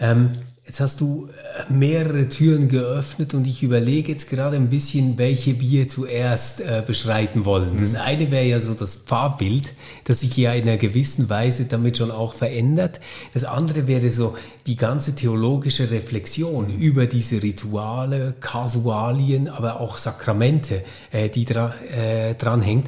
[0.00, 0.32] Ähm,
[0.64, 5.60] Jetzt hast du äh, mehrere Türen geöffnet und ich überlege jetzt gerade ein bisschen, welche
[5.60, 7.74] wir zuerst äh, beschreiten wollen.
[7.74, 7.80] Mhm.
[7.80, 11.96] Das eine wäre ja so das Farbbild, das sich ja in einer gewissen Weise damit
[11.96, 13.00] schon auch verändert.
[13.34, 16.78] Das andere wäre so die ganze theologische Reflexion mhm.
[16.78, 22.86] über diese Rituale, Kasualien, aber auch Sakramente, äh, die dra äh, dranhängt.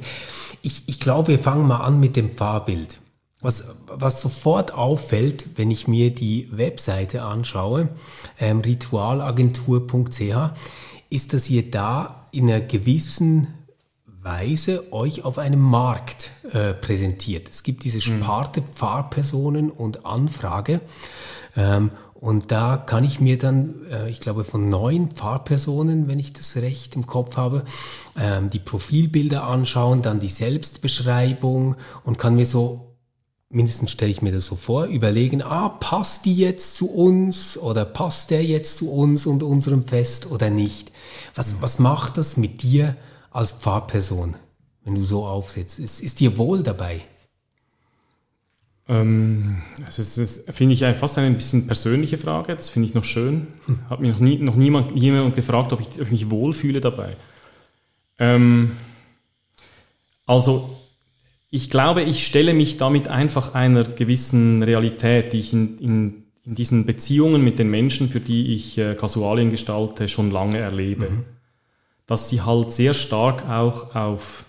[0.62, 3.00] Ich, ich glaube, wir fangen mal an mit dem Fahrbild.
[3.44, 7.90] Was, was sofort auffällt, wenn ich mir die Webseite anschaue,
[8.40, 10.50] ähm, ritualagentur.ch,
[11.10, 13.48] ist, dass ihr da in einer gewissen
[14.22, 17.50] Weise euch auf einem Markt äh, präsentiert.
[17.50, 18.22] Es gibt diese mhm.
[18.22, 20.80] Sparte Pfarrpersonen und Anfrage.
[21.54, 26.32] Ähm, und da kann ich mir dann, äh, ich glaube, von neun Pfarrpersonen, wenn ich
[26.32, 27.64] das recht im Kopf habe,
[28.18, 32.93] ähm, die Profilbilder anschauen, dann die Selbstbeschreibung und kann mir so
[33.54, 37.84] mindestens stelle ich mir das so vor, überlegen, ah, passt die jetzt zu uns oder
[37.84, 40.92] passt der jetzt zu uns und unserem Fest oder nicht?
[41.34, 42.96] Was, was macht das mit dir
[43.30, 44.36] als Pfarrperson,
[44.84, 45.78] wenn du so aufsetzt?
[45.78, 47.02] Ist, ist dir wohl dabei?
[48.86, 52.54] Ähm, das ist, das finde ich fast eine ein bisschen persönliche Frage.
[52.54, 53.48] Das finde ich noch schön.
[53.66, 53.80] Hm.
[53.88, 57.16] Hat mich noch, nie, noch niemand, jemand gefragt, ob ich, ob ich mich wohlfühle dabei.
[58.18, 58.76] Ähm,
[60.26, 60.78] also
[61.54, 66.56] ich glaube, ich stelle mich damit einfach einer gewissen Realität, die ich in, in, in
[66.56, 71.10] diesen Beziehungen mit den Menschen, für die ich äh, Kasualien gestalte, schon lange erlebe.
[71.10, 71.24] Mhm.
[72.06, 74.46] dass sie halt sehr stark auch auf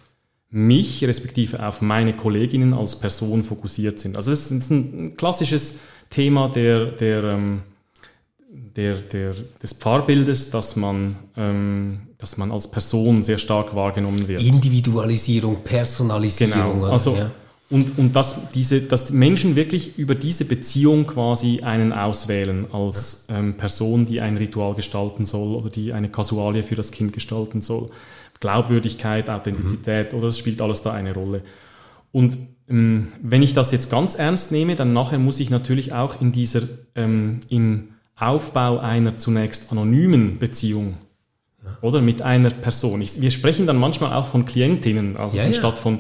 [0.50, 4.16] mich, respektive auf meine Kolleginnen als Person fokussiert sind.
[4.16, 7.62] Also es ist ein klassisches Thema der, der, ähm,
[8.76, 14.42] der, der, des Pfarrbildes, dass man, ähm, dass man als Person sehr stark wahrgenommen wird.
[14.42, 16.82] Individualisierung, Personalisierung.
[16.82, 16.92] Genau.
[16.92, 17.32] Also, ja.
[17.70, 23.58] Und, und dass, diese, dass Menschen wirklich über diese Beziehung quasi einen auswählen als ähm,
[23.58, 27.90] Person, die ein Ritual gestalten soll oder die eine Kasualie für das Kind gestalten soll.
[28.40, 30.20] Glaubwürdigkeit, Authentizität, mhm.
[30.20, 31.42] oder das spielt alles da eine Rolle.
[32.12, 32.38] Und
[32.70, 36.32] ähm, wenn ich das jetzt ganz ernst nehme, dann nachher muss ich natürlich auch in
[36.32, 36.62] dieser,
[36.96, 40.96] ähm, im Aufbau einer zunächst anonymen Beziehung
[41.64, 41.78] ja.
[41.82, 43.02] oder mit einer Person.
[43.02, 45.82] Ich, wir sprechen dann manchmal auch von Klientinnen, also ja, anstatt ja.
[45.82, 46.00] von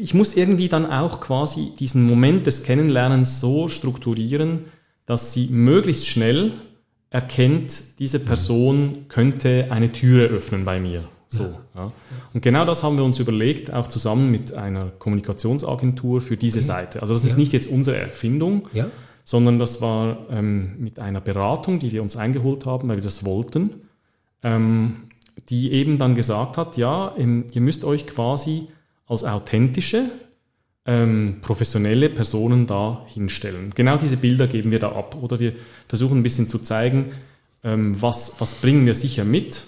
[0.00, 4.64] ich muss irgendwie dann auch quasi diesen Moment des Kennenlernens so strukturieren,
[5.04, 6.52] dass sie möglichst schnell
[7.10, 11.04] erkennt, diese Person könnte eine Türe öffnen bei mir.
[11.28, 11.92] So, ja.
[12.34, 16.66] Und genau das haben wir uns überlegt, auch zusammen mit einer Kommunikationsagentur für diese okay.
[16.66, 17.00] Seite.
[17.02, 18.86] Also das ist nicht jetzt unsere Erfindung, ja.
[19.24, 23.24] Sondern das war ähm, mit einer Beratung, die wir uns eingeholt haben, weil wir das
[23.24, 23.70] wollten,
[24.42, 25.08] ähm,
[25.48, 28.68] die eben dann gesagt hat, ja, ähm, ihr müsst euch quasi
[29.06, 30.10] als authentische,
[30.84, 33.72] ähm, professionelle Personen da hinstellen.
[33.74, 35.16] Genau diese Bilder geben wir da ab.
[35.20, 35.52] Oder wir
[35.88, 37.12] versuchen ein bisschen zu zeigen,
[37.62, 39.64] ähm, was, was bringen wir sicher mit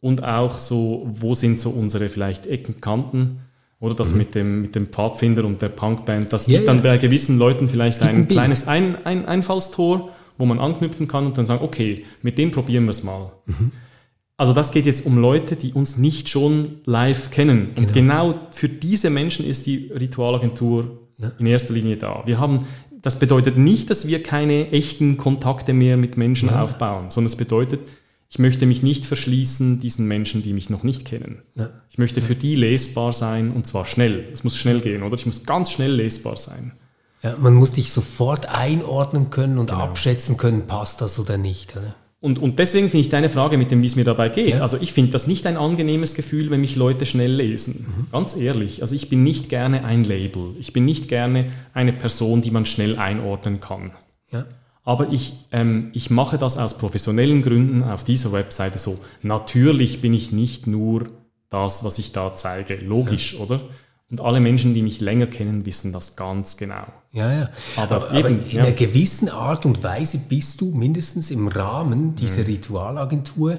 [0.00, 3.40] und auch so, wo sind so unsere vielleicht Ecken, Kanten.
[3.82, 4.18] Oder das mhm.
[4.18, 7.66] mit, dem, mit dem Pfadfinder und der Punkband, das yeah, gibt dann bei gewissen Leuten
[7.66, 12.04] vielleicht ein, ein kleines ein, ein Einfallstor, wo man anknüpfen kann und dann sagen, okay,
[12.22, 13.32] mit dem probieren wir es mal.
[13.46, 13.72] Mhm.
[14.36, 17.70] Also das geht jetzt um Leute, die uns nicht schon live kennen.
[17.74, 17.80] Genau.
[17.80, 21.32] Und genau für diese Menschen ist die Ritualagentur ja.
[21.40, 22.22] in erster Linie da.
[22.24, 22.58] Wir haben,
[23.02, 26.62] das bedeutet nicht, dass wir keine echten Kontakte mehr mit Menschen ja.
[26.62, 27.80] aufbauen, sondern es bedeutet,
[28.32, 31.42] ich möchte mich nicht verschließen diesen Menschen, die mich noch nicht kennen.
[31.54, 31.68] Ja.
[31.90, 34.24] Ich möchte für die lesbar sein und zwar schnell.
[34.32, 35.16] Es muss schnell gehen, oder?
[35.16, 36.72] Ich muss ganz schnell lesbar sein.
[37.22, 39.82] Ja, man muss dich sofort einordnen können und genau.
[39.82, 41.76] abschätzen können, passt das oder nicht.
[41.76, 41.94] Oder?
[42.20, 44.54] Und, und deswegen finde ich deine Frage mit dem, wie es mir dabei geht.
[44.54, 44.60] Ja.
[44.60, 47.84] Also ich finde das nicht ein angenehmes Gefühl, wenn mich Leute schnell lesen.
[47.86, 48.06] Mhm.
[48.12, 48.80] Ganz ehrlich.
[48.80, 50.54] Also ich bin nicht gerne ein Label.
[50.58, 53.92] Ich bin nicht gerne eine Person, die man schnell einordnen kann.
[54.30, 54.46] Ja.
[54.84, 58.98] Aber ich, ähm, ich mache das aus professionellen Gründen auf dieser Webseite so.
[59.22, 61.06] Natürlich bin ich nicht nur
[61.50, 62.74] das, was ich da zeige.
[62.76, 63.40] Logisch, ja.
[63.40, 63.60] oder?
[64.10, 66.84] Und alle Menschen, die mich länger kennen, wissen das ganz genau.
[67.12, 67.50] Ja, ja.
[67.76, 68.62] Aber, aber, eben, aber in ja.
[68.64, 72.46] einer gewissen Art und Weise bist du mindestens im Rahmen dieser mhm.
[72.46, 73.58] Ritualagentur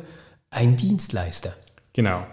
[0.49, 1.53] ein Dienstleister.
[1.93, 2.23] Genau.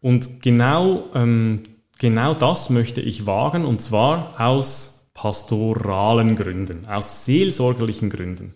[0.00, 1.62] Und genau, ähm,
[1.98, 8.54] genau das möchte ich wagen, und zwar aus pastoralen Gründen, aus seelsorgerlichen Gründen.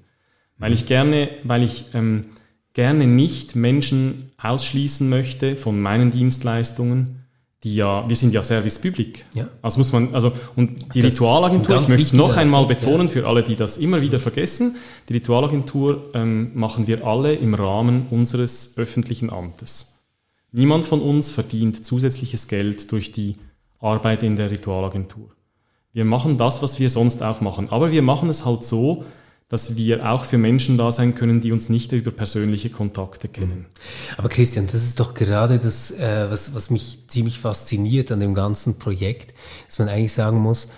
[0.56, 2.24] Weil ich gerne, weil ich ähm,
[2.72, 7.26] gerne nicht Menschen ausschließen möchte von meinen Dienstleistungen,
[7.64, 9.26] die ja, wir sind ja Service Public.
[9.34, 9.48] Ja.
[9.60, 13.26] Also muss man, also, und die das Ritualagentur, ich möchte es noch einmal betonen für
[13.26, 14.76] alle, die das immer wieder vergessen,
[15.10, 19.98] die Ritualagentur ähm, machen wir alle im Rahmen unseres öffentlichen Amtes.
[20.50, 23.36] Niemand von uns verdient zusätzliches Geld durch die
[23.80, 25.33] Arbeit in der Ritualagentur.
[25.94, 27.70] Wir machen das, was wir sonst auch machen.
[27.70, 29.04] Aber wir machen es halt so,
[29.48, 33.66] dass wir auch für Menschen da sein können, die uns nicht über persönliche Kontakte kennen.
[34.16, 38.34] Aber Christian, das ist doch gerade das, äh, was, was mich ziemlich fasziniert an dem
[38.34, 39.34] ganzen Projekt,
[39.68, 40.68] dass man eigentlich sagen muss,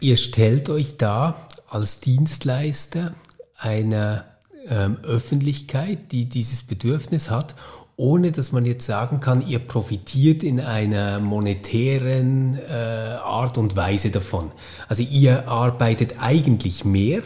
[0.00, 3.14] ihr stellt euch da als Dienstleister
[3.56, 4.26] einer
[4.68, 7.54] ähm, Öffentlichkeit, die dieses Bedürfnis hat,
[7.96, 14.10] ohne dass man jetzt sagen kann, ihr profitiert in einer monetären äh, Art und Weise
[14.10, 14.50] davon.
[14.88, 17.22] Also ihr arbeitet eigentlich mehr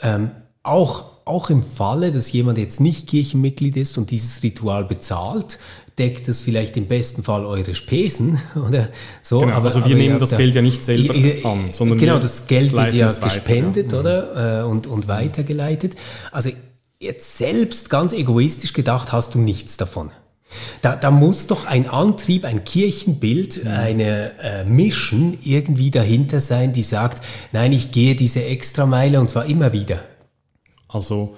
[0.00, 0.30] ähm,
[0.62, 5.58] auch, auch im Falle, dass jemand jetzt nicht Kirchenmitglied ist und dieses Ritual bezahlt,
[5.98, 8.88] deckt das vielleicht im besten Fall eure Spesen oder
[9.22, 9.40] so.
[9.40, 11.14] Genau, aber, also wir nehmen das Geld ja nicht selber
[11.48, 14.00] an, sondern genau das Geld wird ja gespendet weiter, ja.
[14.00, 14.70] oder mhm.
[14.70, 15.96] und und weitergeleitet.
[16.30, 16.50] Also
[17.00, 20.10] jetzt selbst ganz egoistisch gedacht hast du nichts davon.
[20.80, 23.70] Da, da muss doch ein Antrieb, ein Kirchenbild, mhm.
[23.70, 29.46] eine äh, Mission irgendwie dahinter sein, die sagt, nein, ich gehe diese Extrameile und zwar
[29.46, 30.02] immer wieder.
[30.88, 31.36] Also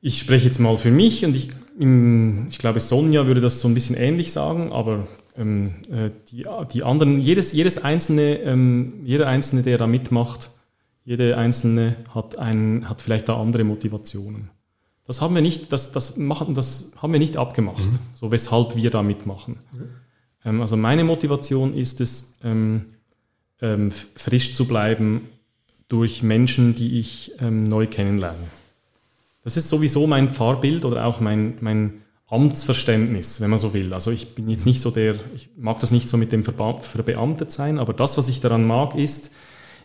[0.00, 3.74] ich spreche jetzt mal für mich und ich, ich glaube, Sonja würde das so ein
[3.74, 9.62] bisschen ähnlich sagen, aber ähm, äh, die, die anderen, jedes, jedes einzelne, ähm, jeder Einzelne,
[9.62, 10.50] der da mitmacht,
[11.04, 14.50] jede Einzelne hat, ein, hat vielleicht da andere Motivationen.
[15.06, 17.98] Das haben wir nicht, das, das machen, das haben wir nicht abgemacht, mhm.
[18.14, 19.58] so weshalb wir da mitmachen.
[19.72, 19.88] Mhm.
[20.44, 22.84] Ähm, also meine Motivation ist es, ähm,
[23.60, 25.28] ähm, frisch zu bleiben
[25.88, 28.46] durch Menschen, die ich ähm, neu kennenlerne.
[29.42, 33.92] Das ist sowieso mein Pfarrbild oder auch mein, mein Amtsverständnis, wenn man so will.
[33.92, 37.50] Also ich bin jetzt nicht so der, ich mag das nicht so mit dem Verbeamtet
[37.50, 39.32] sein, aber das, was ich daran mag, ist,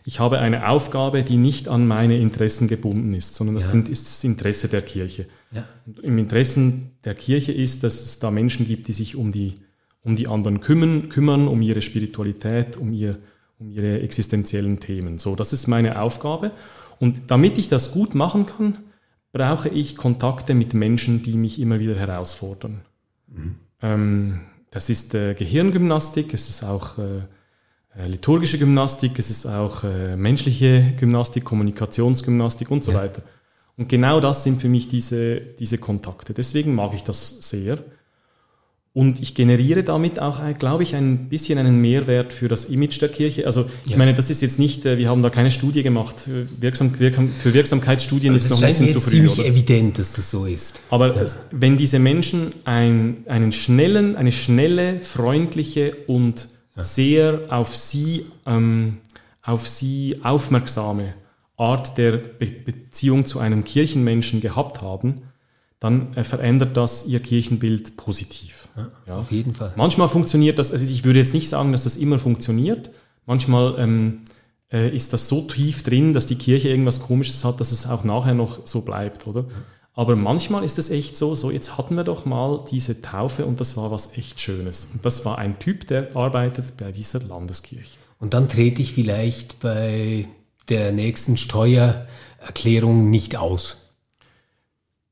[0.08, 3.70] ich habe eine Aufgabe, die nicht an meine Interessen gebunden ist, sondern das ja.
[3.72, 5.26] sind, ist das Interesse der Kirche.
[5.50, 5.66] Ja.
[6.00, 9.54] Im Interessen der Kirche ist, dass es da Menschen gibt, die sich um die,
[10.02, 13.18] um die anderen kümmern, kümmern, um ihre Spiritualität, um, ihr,
[13.58, 15.18] um ihre existenziellen Themen.
[15.18, 16.52] So, das ist meine Aufgabe.
[17.00, 18.78] Und damit ich das gut machen kann,
[19.32, 22.82] brauche ich Kontakte mit Menschen, die mich immer wieder herausfordern.
[23.26, 23.56] Mhm.
[23.82, 24.40] Ähm,
[24.70, 27.22] das ist äh, Gehirngymnastik, es ist auch äh, äh,
[28.06, 32.98] liturgische Gymnastik, es ist auch äh, menschliche Gymnastik, Kommunikationsgymnastik und so ja.
[32.98, 33.22] weiter.
[33.78, 36.34] Und genau das sind für mich diese, diese Kontakte.
[36.34, 37.78] Deswegen mag ich das sehr.
[38.96, 42.98] Und ich generiere damit auch, äh, glaube ich, ein bisschen einen Mehrwert für das Image
[43.02, 43.44] der Kirche.
[43.44, 43.98] Also ich ja.
[43.98, 46.14] meine, das ist jetzt nicht, äh, wir haben da keine Studie gemacht.
[46.60, 49.00] Wirksam, Wirkam, für Wirksamkeitsstudien ist noch ein bisschen zu früh.
[49.00, 49.48] Es ist ziemlich oder?
[49.48, 50.80] evident, dass das so ist.
[50.88, 51.24] Aber ja.
[51.50, 56.48] wenn diese Menschen ein, einen schnellen, eine schnelle, freundliche und.
[56.76, 58.98] Sehr auf sie, ähm,
[59.42, 61.14] auf sie aufmerksame
[61.56, 65.22] Art der Be Beziehung zu einem Kirchenmenschen gehabt haben,
[65.80, 68.68] dann äh, verändert das ihr Kirchenbild positiv.
[68.76, 69.16] Ja, ja.
[69.16, 69.72] Auf jeden Fall.
[69.76, 72.90] Manchmal funktioniert das, also ich würde jetzt nicht sagen, dass das immer funktioniert.
[73.26, 74.20] Manchmal ähm,
[74.72, 78.04] äh, ist das so tief drin, dass die Kirche irgendwas Komisches hat, dass es auch
[78.04, 79.42] nachher noch so bleibt, oder?
[79.42, 79.46] Ja.
[79.98, 83.60] Aber manchmal ist es echt so, so jetzt hatten wir doch mal diese Taufe und
[83.60, 84.90] das war was echt Schönes.
[84.92, 87.98] Und das war ein Typ, der arbeitet bei dieser Landeskirche.
[88.18, 90.28] Und dann trete ich vielleicht bei
[90.68, 93.78] der nächsten Steuererklärung nicht aus.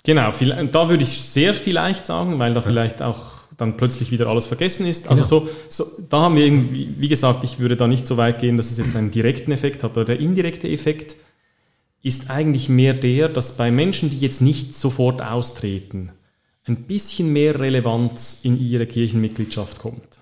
[0.04, 0.30] Genau,
[0.70, 3.22] da würde ich sehr vielleicht sagen, weil da vielleicht auch
[3.56, 5.08] dann plötzlich wieder alles vergessen ist.
[5.08, 5.50] Also genau.
[5.68, 8.58] so, so, da haben wir irgendwie, wie gesagt, ich würde da nicht so weit gehen,
[8.58, 11.16] dass es jetzt einen direkten Effekt hat, aber der indirekte Effekt
[12.04, 16.10] ist eigentlich mehr der, dass bei Menschen, die jetzt nicht sofort austreten,
[16.66, 20.18] ein bisschen mehr Relevanz in ihre Kirchenmitgliedschaft kommt.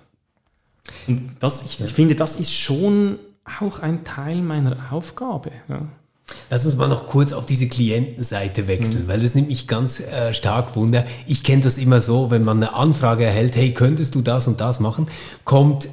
[1.09, 3.19] Und das, ich, ich finde, das ist schon
[3.61, 5.51] auch ein Teil meiner Aufgabe.
[5.69, 5.89] Ja.
[6.51, 9.09] Lass uns mal noch kurz auf diese Klientenseite wechseln, mhm.
[9.09, 11.05] weil das nimmt mich ganz äh, stark wunder.
[11.27, 14.61] Ich kenne das immer so, wenn man eine Anfrage erhält, hey, könntest du das und
[14.61, 15.09] das machen,
[15.45, 15.89] kommt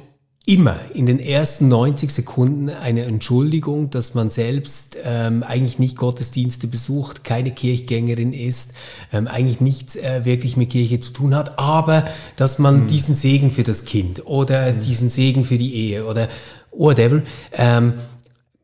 [0.50, 6.66] immer in den ersten 90 Sekunden eine Entschuldigung, dass man selbst ähm, eigentlich nicht Gottesdienste
[6.66, 8.72] besucht, keine Kirchgängerin ist,
[9.12, 12.86] ähm, eigentlich nichts äh, wirklich mit Kirche zu tun hat, aber dass man mhm.
[12.88, 14.80] diesen Segen für das Kind oder mhm.
[14.80, 16.26] diesen Segen für die Ehe oder
[16.72, 17.94] whatever ähm,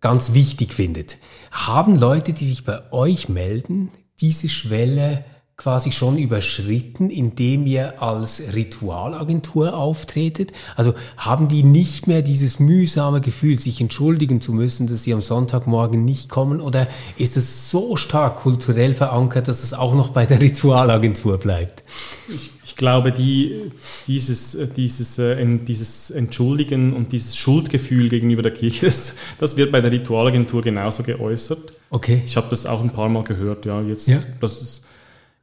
[0.00, 1.18] ganz wichtig findet.
[1.52, 5.24] Haben Leute, die sich bei euch melden, diese Schwelle
[5.56, 10.52] quasi schon überschritten, indem ihr als Ritualagentur auftretet?
[10.76, 15.22] Also haben die nicht mehr dieses mühsame Gefühl, sich entschuldigen zu müssen, dass sie am
[15.22, 16.60] Sonntagmorgen nicht kommen?
[16.60, 21.84] Oder ist es so stark kulturell verankert, dass es auch noch bei der Ritualagentur bleibt?
[22.28, 23.62] Ich, ich glaube, die,
[24.06, 29.80] dieses, dieses, äh, dieses Entschuldigen und dieses Schuldgefühl gegenüber der Kirche, das, das wird bei
[29.80, 31.72] der Ritualagentur genauso geäußert.
[31.88, 32.20] Okay.
[32.26, 33.80] Ich habe das auch ein paar Mal gehört, ja.
[33.80, 34.18] Jetzt, ja.
[34.40, 34.82] das ist,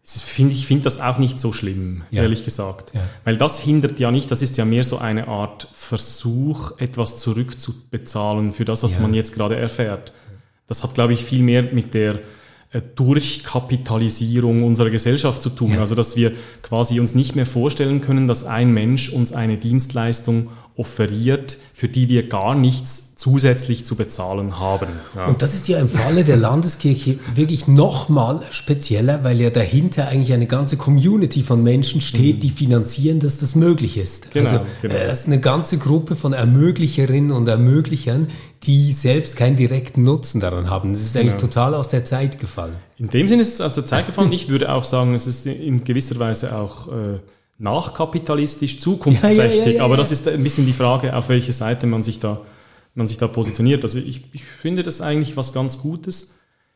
[0.06, 2.24] Find, ich finde das auch nicht so schlimm, ja.
[2.24, 2.94] ehrlich gesagt.
[2.94, 3.02] Ja.
[3.24, 8.52] Weil das hindert ja nicht, das ist ja mehr so eine Art Versuch, etwas zurückzubezahlen
[8.52, 9.02] für das, was ja.
[9.02, 10.12] man jetzt gerade erfährt.
[10.68, 12.20] Das hat, glaube ich, viel mehr mit der
[12.74, 15.78] äh, Durchkapitalisierung unserer Gesellschaft zu tun.
[15.78, 20.50] Also, dass wir quasi uns nicht mehr vorstellen können, dass ein Mensch uns eine Dienstleistung
[20.76, 24.90] offeriert, für die wir gar nichts zusätzlich zu bezahlen haben.
[25.16, 25.28] Ja.
[25.28, 30.34] Und das ist ja im Falle der Landeskirche wirklich nochmal spezieller, weil ja dahinter eigentlich
[30.34, 32.40] eine ganze Community von Menschen steht, mhm.
[32.42, 34.32] die finanzieren, dass das möglich ist.
[34.32, 34.96] Genau, also genau.
[34.96, 38.28] es ist eine ganze Gruppe von Ermöglicherinnen und Ermöglichern,
[38.64, 40.92] die selbst keinen direkten Nutzen daran haben.
[40.92, 41.48] Das ist eigentlich genau.
[41.48, 42.76] total aus der Zeit gefallen.
[42.98, 44.34] In dem Sinne ist es aus der Zeit gefallen.
[44.34, 47.20] Ich würde auch sagen, es ist in gewisser Weise auch äh,
[47.58, 49.66] nachkapitalistisch, zukunftsträchtig.
[49.66, 52.42] Ja, ja, aber das ist ein bisschen die Frage, auf welche Seite man sich da,
[52.96, 53.84] man sich da positioniert.
[53.84, 56.36] Also ich, ich finde das eigentlich was ganz Gutes.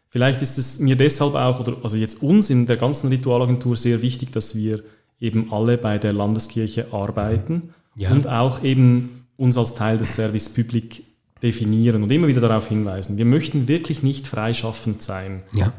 [0.09, 4.01] Vielleicht ist es mir deshalb auch, oder also jetzt uns in der ganzen Ritualagentur sehr
[4.01, 4.83] wichtig, dass wir
[5.19, 11.03] eben alle bei der Landeskirche arbeiten und auch eben uns als Teil des Service Public
[11.41, 13.17] definieren und immer wieder darauf hinweisen.
[13.17, 15.43] Wir möchten wirklich nicht freischaffend sein.
[15.53, 15.73] Ja.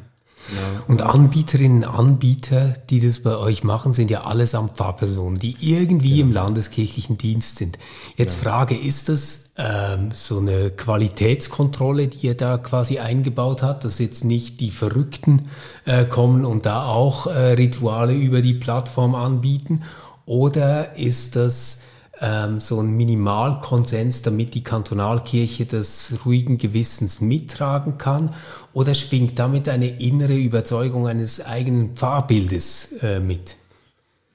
[0.50, 0.84] Ja.
[0.86, 6.22] Und Anbieterinnen, Anbieter, die das bei euch machen, sind ja allesamt Pfarrpersonen, die irgendwie ja.
[6.22, 7.78] im landeskirchlichen Dienst sind.
[8.16, 8.50] Jetzt ja.
[8.50, 14.24] Frage, ist das ähm, so eine Qualitätskontrolle, die ihr da quasi eingebaut habt, dass jetzt
[14.24, 15.48] nicht die Verrückten
[15.84, 19.80] äh, kommen und da auch äh, Rituale über die Plattform anbieten?
[20.24, 21.82] Oder ist das
[22.20, 28.30] ähm, so ein Minimalkonsens, damit die Kantonalkirche das ruhigen Gewissens mittragen kann?
[28.72, 33.56] Oder schwingt damit eine innere Überzeugung eines eigenen Pfarrbildes äh, mit?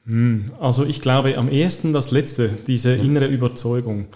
[0.06, 4.08] Hm, also ich glaube am ehesten das Letzte, diese innere Überzeugung.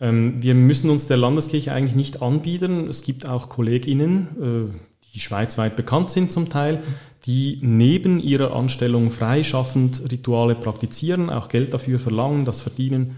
[0.00, 2.88] Ähm, wir müssen uns der Landeskirche eigentlich nicht anbieten.
[2.88, 6.82] Es gibt auch KollegInnen, äh, die schweizweit bekannt sind zum Teil,
[7.26, 13.16] die neben ihrer Anstellung freischaffend Rituale praktizieren, auch Geld dafür verlangen, das verdienen.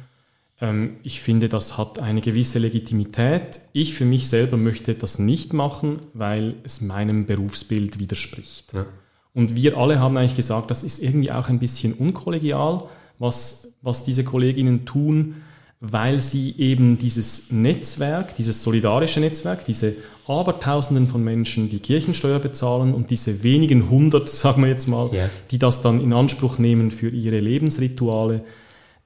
[0.61, 3.61] Ähm, ich finde, das hat eine gewisse Legitimität.
[3.73, 8.73] Ich für mich selber möchte das nicht machen, weil es meinem Berufsbild widerspricht.
[8.73, 8.87] Ja.
[9.35, 12.85] Und wir alle haben eigentlich gesagt, das ist irgendwie auch ein bisschen unkollegial,
[13.19, 15.37] was, was diese Kolleginnen tun,
[15.85, 19.97] weil sie eben dieses Netzwerk, dieses solidarische Netzwerk, diese
[20.29, 25.29] Abertausenden von Menschen, die Kirchensteuer bezahlen und diese wenigen hundert, sagen wir jetzt mal, yeah.
[25.51, 28.45] die das dann in Anspruch nehmen für ihre Lebensrituale,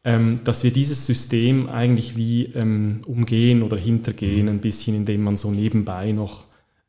[0.04, 4.52] ähm, dass wir dieses System eigentlich wie ähm, umgehen oder hintergehen, mhm.
[4.52, 6.44] ein bisschen, indem man so nebenbei noch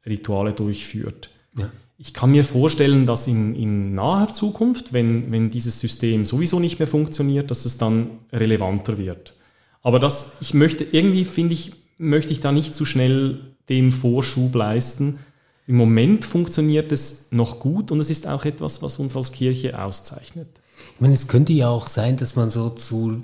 [0.05, 1.29] Rituale durchführt.
[1.57, 1.71] Ja.
[1.97, 6.77] Ich kann mir vorstellen, dass in, in naher Zukunft, wenn, wenn dieses System sowieso nicht
[6.77, 9.36] mehr funktioniert, dass es dann relevanter wird.
[9.87, 14.53] Aber das, ich möchte, irgendwie finde ich, möchte ich da nicht zu schnell dem Vorschub
[14.53, 15.19] leisten.
[15.65, 19.81] Im Moment funktioniert es noch gut und es ist auch etwas, was uns als Kirche
[19.81, 20.49] auszeichnet.
[20.95, 23.23] Ich meine, es könnte ja auch sein, dass man so zu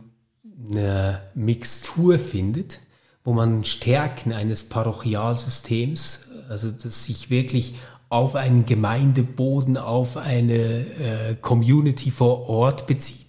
[0.72, 2.80] einer Mixtur findet,
[3.26, 7.74] wo man Stärken eines Parochialsystems, also dass sich wirklich
[8.08, 13.23] auf einen Gemeindeboden, auf eine äh, Community vor Ort bezieht,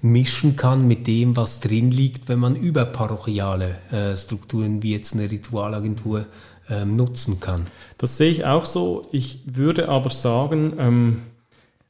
[0.00, 5.30] mischen kann mit dem, was drin liegt, wenn man überparochiale äh, Strukturen wie jetzt eine
[5.30, 6.26] Ritualagentur
[6.70, 7.66] ähm, nutzen kann.
[7.96, 9.02] Das sehe ich auch so.
[9.10, 11.22] Ich würde aber sagen, ähm,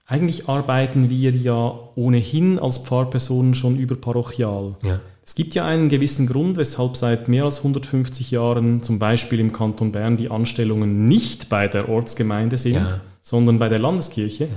[0.06, 4.76] eigentlich arbeiten wir ja ohnehin als Pfarrpersonen schon überparochial.
[4.82, 5.00] Ja.
[5.24, 9.52] Es gibt ja einen gewissen Grund, weshalb seit mehr als 150 Jahren zum Beispiel im
[9.52, 13.00] Kanton Bern die Anstellungen nicht bei der Ortsgemeinde sind, ja.
[13.20, 14.44] sondern bei der Landeskirche.
[14.44, 14.50] Ja.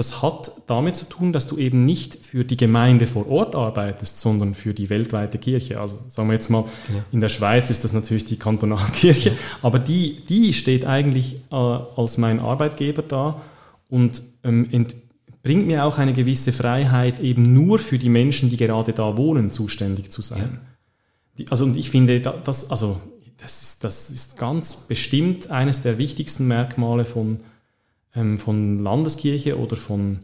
[0.00, 4.18] Das hat damit zu tun, dass du eben nicht für die Gemeinde vor Ort arbeitest,
[4.18, 5.78] sondern für die weltweite Kirche.
[5.78, 7.00] Also sagen wir jetzt mal, genau.
[7.12, 9.36] in der Schweiz ist das natürlich die Kantonalkirche, ja.
[9.60, 13.42] aber die, die steht eigentlich äh, als mein Arbeitgeber da
[13.90, 14.86] und ähm,
[15.42, 19.50] bringt mir auch eine gewisse Freiheit, eben nur für die Menschen, die gerade da wohnen,
[19.50, 20.38] zuständig zu sein.
[20.38, 20.60] Ja.
[21.36, 22.98] Die, also, und ich finde, das, also,
[23.36, 27.40] das, ist, das ist ganz bestimmt eines der wichtigsten Merkmale von,
[28.14, 30.20] ähm, von Landeskirche oder von,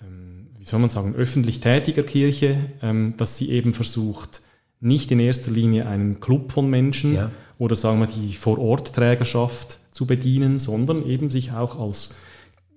[0.00, 4.42] ähm, wie soll man sagen, öffentlich tätiger Kirche, ähm, dass sie eben versucht,
[4.80, 7.30] nicht in erster Linie einen Club von Menschen ja.
[7.58, 12.16] oder sagen wir die Vorortträgerschaft zu bedienen, sondern eben sich auch als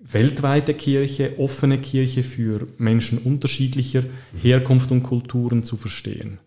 [0.01, 4.03] weltweite Kirche, offene Kirche für Menschen unterschiedlicher
[4.41, 6.39] Herkunft und Kulturen zu verstehen.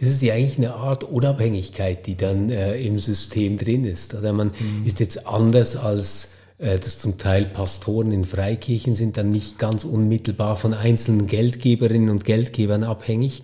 [0.00, 4.14] Das ist ja eigentlich eine Art Unabhängigkeit, die dann äh, im System drin ist.
[4.14, 4.84] Oder man mhm.
[4.84, 9.84] ist jetzt anders als äh, das zum Teil Pastoren in Freikirchen sind dann nicht ganz
[9.84, 13.42] unmittelbar von einzelnen Geldgeberinnen und Geldgebern abhängig,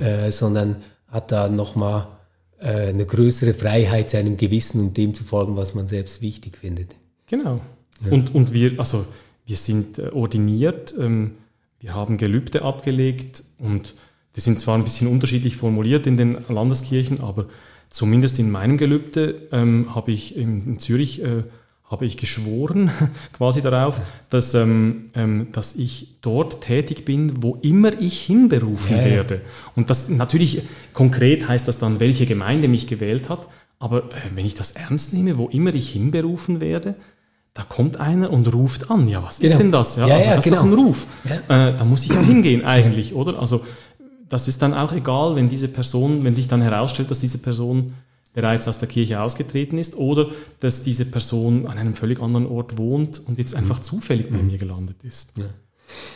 [0.00, 0.06] ja.
[0.06, 0.76] äh, sondern
[1.08, 2.08] hat da nochmal
[2.58, 6.94] äh, eine größere Freiheit seinem Gewissen und dem zu folgen, was man selbst wichtig findet.
[7.26, 7.60] Genau.
[8.10, 9.04] Und, und wir, also
[9.46, 11.32] wir sind äh, ordiniert, ähm,
[11.80, 13.94] wir haben Gelübde abgelegt und
[14.36, 17.46] die sind zwar ein bisschen unterschiedlich formuliert in den Landeskirchen, aber
[17.90, 21.42] zumindest in meinem Gelübde ähm, habe ich in, in Zürich äh,
[21.92, 22.90] habe ich geschworen
[23.32, 24.00] quasi darauf,
[24.30, 29.42] dass, ähm, ähm, dass ich dort tätig bin, wo immer ich hinberufen ja, werde.
[29.76, 30.62] Und das natürlich
[30.94, 33.46] konkret heißt das dann, welche Gemeinde mich gewählt hat.
[33.78, 36.96] Aber äh, wenn ich das ernst nehme, wo immer ich hinberufen werde,
[37.52, 39.06] da kommt einer und ruft an.
[39.06, 39.52] Ja, was genau.
[39.52, 39.96] ist denn das?
[39.96, 40.56] Ja, ja, also ja das genau.
[40.56, 41.06] ist doch ein Ruf.
[41.24, 41.68] Ja.
[41.68, 43.38] Äh, da muss ich ja hingehen eigentlich, oder?
[43.38, 43.62] Also
[44.30, 47.92] das ist dann auch egal, wenn diese Person, wenn sich dann herausstellt, dass diese Person
[48.34, 52.78] bereits aus der Kirche ausgetreten ist oder dass diese Person an einem völlig anderen Ort
[52.78, 53.82] wohnt und jetzt einfach mhm.
[53.82, 54.46] zufällig bei mhm.
[54.46, 55.34] mir gelandet ist.
[55.36, 55.44] Ja,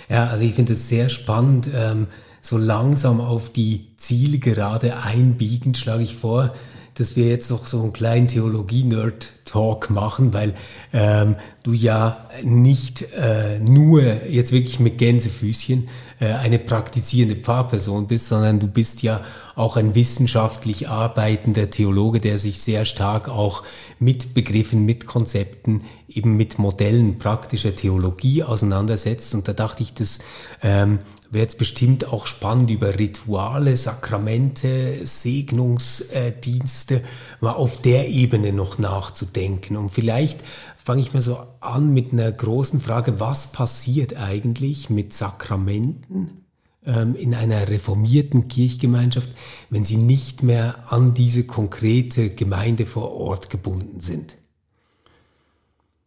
[0.08, 1.68] ja also ich finde es sehr spannend.
[1.74, 2.06] Ähm,
[2.40, 6.54] so langsam auf die Zielgerade einbiegend schlage ich vor,
[6.94, 10.54] dass wir jetzt noch so einen kleinen Theologie-Nerd-Talk machen, weil
[10.92, 18.58] ähm, du ja nicht äh, nur jetzt wirklich mit Gänsefüßchen eine praktizierende Pfarrperson bist, sondern
[18.58, 19.22] du bist ja
[19.54, 23.62] auch ein wissenschaftlich arbeitender Theologe, der sich sehr stark auch
[23.98, 29.34] mit Begriffen, mit Konzepten, eben mit Modellen praktischer Theologie auseinandersetzt.
[29.34, 30.20] Und da dachte ich, das
[30.62, 31.00] ähm,
[31.30, 37.02] wäre jetzt bestimmt auch spannend über Rituale, Sakramente, Segnungsdienste,
[37.40, 39.76] mal auf der Ebene noch nachzudenken.
[39.76, 40.40] Und vielleicht
[40.86, 46.44] fange ich mal so an mit einer großen Frage, was passiert eigentlich mit Sakramenten
[46.86, 49.30] ähm, in einer reformierten Kirchgemeinschaft,
[49.68, 54.36] wenn sie nicht mehr an diese konkrete Gemeinde vor Ort gebunden sind?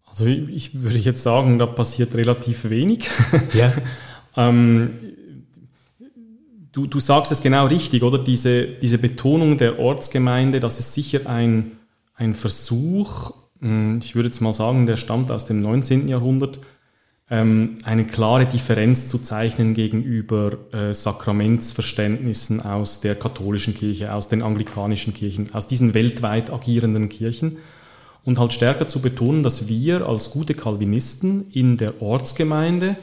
[0.05, 3.09] Also ich würde jetzt sagen, da passiert relativ wenig.
[3.53, 3.73] Ja.
[4.37, 4.93] ähm,
[6.71, 8.17] du, du sagst es genau richtig, oder?
[8.17, 11.73] Diese, diese Betonung der Ortsgemeinde, das ist sicher ein,
[12.15, 16.07] ein Versuch, ich würde jetzt mal sagen, der stammt aus dem 19.
[16.07, 16.59] Jahrhundert,
[17.29, 24.41] ähm, eine klare Differenz zu zeichnen gegenüber äh, Sakramentsverständnissen aus der katholischen Kirche, aus den
[24.41, 27.57] anglikanischen Kirchen, aus diesen weltweit agierenden Kirchen
[28.23, 32.97] und halt stärker zu betonen, dass wir als gute Calvinisten in der Ortsgemeinde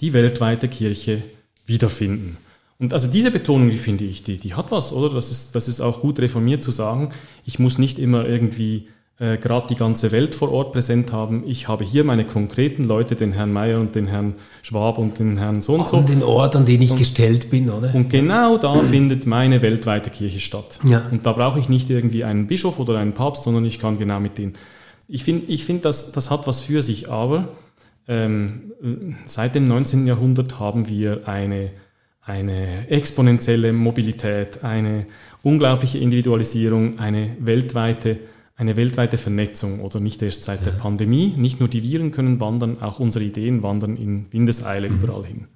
[0.00, 1.22] die weltweite Kirche
[1.64, 2.36] wiederfinden.
[2.78, 5.14] Und also diese Betonung, die finde ich, die, die hat was, oder?
[5.14, 7.10] Das ist, das ist auch gut reformiert zu sagen,
[7.44, 8.88] ich muss nicht immer irgendwie
[9.20, 11.44] äh, gerade die ganze Welt vor Ort präsent haben.
[11.46, 15.36] Ich habe hier meine konkreten Leute, den Herrn Mayer und den Herrn Schwab und den
[15.36, 15.98] Herrn so und so.
[15.98, 17.94] Und den Ort, an den ich und, gestellt bin, oder?
[17.94, 20.80] Und genau da findet meine weltweite Kirche statt.
[20.84, 21.06] Ja.
[21.10, 24.20] Und da brauche ich nicht irgendwie einen Bischof oder einen Papst, sondern ich kann genau
[24.20, 24.54] mit denen.
[25.06, 27.48] Ich finde, ich find, das, das hat was für sich, aber
[28.08, 28.72] ähm,
[29.26, 30.06] seit dem 19.
[30.06, 31.72] Jahrhundert haben wir eine,
[32.22, 35.04] eine exponentielle Mobilität, eine
[35.42, 38.16] unglaubliche Individualisierung, eine weltweite
[38.60, 41.32] eine weltweite Vernetzung oder nicht erst seit der Pandemie.
[41.36, 44.96] Nicht nur die Viren können wandern, auch unsere Ideen wandern in Windeseile mhm.
[44.96, 45.48] überall hin.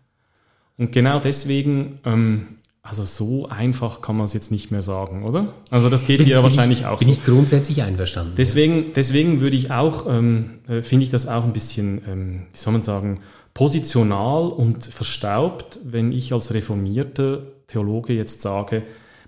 [0.79, 2.47] Und genau deswegen, ähm,
[2.83, 5.53] also so einfach kann man es jetzt nicht mehr sagen, oder?
[5.71, 7.15] Also das geht bin, dir wahrscheinlich ich, auch bin so.
[7.15, 8.33] Bin ich grundsätzlich einverstanden.
[8.39, 12.59] Deswegen, deswegen würde ich auch, ähm, äh, finde ich das auch ein bisschen, ähm, wie
[12.59, 13.21] soll man sagen,
[13.53, 18.83] positional und verstaubt, wenn ich als reformierter Theologe jetzt sage,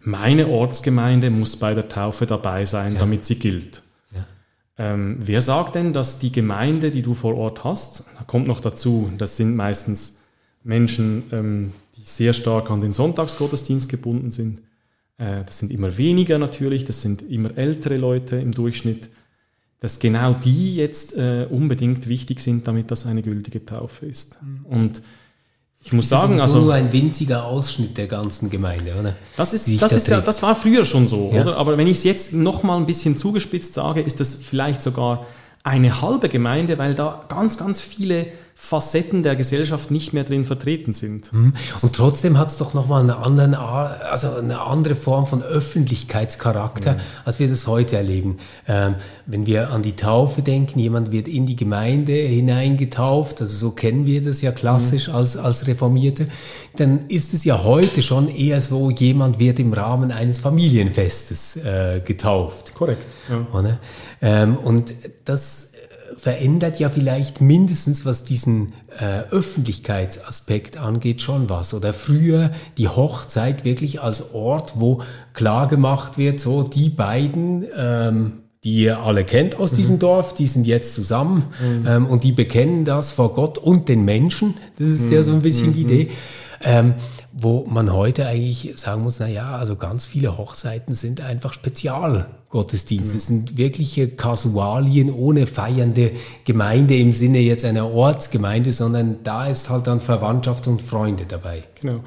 [0.06, 3.00] meine Ortsgemeinde muss bei der Taufe dabei sein, ja.
[3.00, 3.82] damit sie gilt.
[4.14, 4.24] Ja.
[4.78, 8.60] Ähm, wer sagt denn, dass die Gemeinde, die du vor Ort hast, da kommt noch
[8.60, 10.20] dazu, das sind meistens
[10.62, 14.60] Menschen, ähm, die sehr stark an den Sonntagsgottesdienst gebunden sind.
[15.18, 19.10] Äh, das sind immer weniger natürlich, das sind immer ältere Leute im Durchschnitt,
[19.80, 24.40] dass genau die jetzt äh, unbedingt wichtig sind, damit das eine gültige Taufe ist.
[24.40, 24.66] Mhm.
[24.66, 25.02] Und
[25.86, 29.14] ich muss das sagen, ist also nur ein winziger Ausschnitt der ganzen Gemeinde, oder?
[29.36, 31.42] Das ist, das da ist ja, das war früher schon so, ja.
[31.42, 31.56] oder?
[31.58, 35.26] Aber wenn ich es jetzt noch mal ein bisschen zugespitzt sage, ist das vielleicht sogar
[35.62, 38.26] eine halbe Gemeinde, weil da ganz, ganz viele
[38.58, 41.30] Facetten der Gesellschaft nicht mehr drin vertreten sind.
[41.30, 41.52] Mhm.
[41.82, 47.00] Und trotzdem hat es doch nochmal eine, anderen, also eine andere Form von Öffentlichkeitscharakter, mhm.
[47.26, 48.38] als wir das heute erleben.
[48.66, 48.94] Ähm,
[49.26, 54.06] wenn wir an die Taufe denken, jemand wird in die Gemeinde hineingetauft, also so kennen
[54.06, 55.16] wir das ja klassisch mhm.
[55.16, 56.26] als, als Reformierte,
[56.76, 62.00] dann ist es ja heute schon eher so, jemand wird im Rahmen eines Familienfestes äh,
[62.02, 62.74] getauft.
[62.74, 63.06] Korrekt.
[63.28, 63.78] Ja.
[64.22, 64.94] Ähm, und
[65.26, 65.72] das
[66.16, 71.74] verändert ja vielleicht mindestens, was diesen äh, Öffentlichkeitsaspekt angeht, schon was.
[71.74, 75.02] Oder früher die Hochzeit wirklich als Ort, wo
[75.32, 78.32] klar gemacht wird, so die beiden, ähm,
[78.64, 79.76] die ihr alle kennt aus mhm.
[79.76, 81.86] diesem Dorf, die sind jetzt zusammen mhm.
[81.86, 84.54] ähm, und die bekennen das vor Gott und den Menschen.
[84.78, 85.12] Das ist mhm.
[85.12, 85.90] ja so ein bisschen die mhm.
[85.90, 86.10] Idee.
[86.68, 86.94] Ähm,
[87.32, 93.14] wo man heute eigentlich sagen muss, na ja, also ganz viele Hochzeiten sind einfach Spezialgottesdienste,
[93.14, 93.20] mhm.
[93.20, 96.10] sind wirkliche Kasualien ohne feiernde
[96.44, 101.62] Gemeinde im Sinne jetzt einer Ortsgemeinde, sondern da ist halt dann Verwandtschaft und Freunde dabei.
[101.80, 102.00] Genau.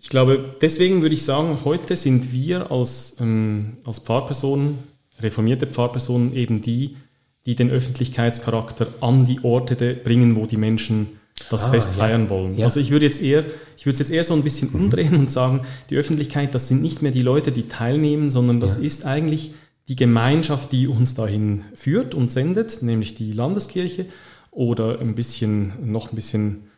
[0.00, 4.78] Ich glaube, deswegen würde ich sagen, heute sind wir als, ähm, als Pfarrpersonen,
[5.18, 6.98] reformierte Pfarrpersonen eben die,
[7.46, 11.18] die den Öffentlichkeitscharakter an die Orte bringen, wo die Menschen
[11.50, 12.30] das ah, Fest feiern ja.
[12.30, 12.58] wollen.
[12.58, 12.64] Ja.
[12.66, 13.44] Also ich würde jetzt eher,
[13.76, 14.84] ich würde es jetzt eher so ein bisschen mhm.
[14.84, 18.76] umdrehen und sagen, die Öffentlichkeit, das sind nicht mehr die Leute, die teilnehmen, sondern das
[18.76, 18.82] ja.
[18.82, 19.52] ist eigentlich
[19.88, 24.06] die Gemeinschaft, die uns dahin führt und sendet, nämlich die Landeskirche
[24.50, 26.68] oder ein bisschen, noch ein bisschen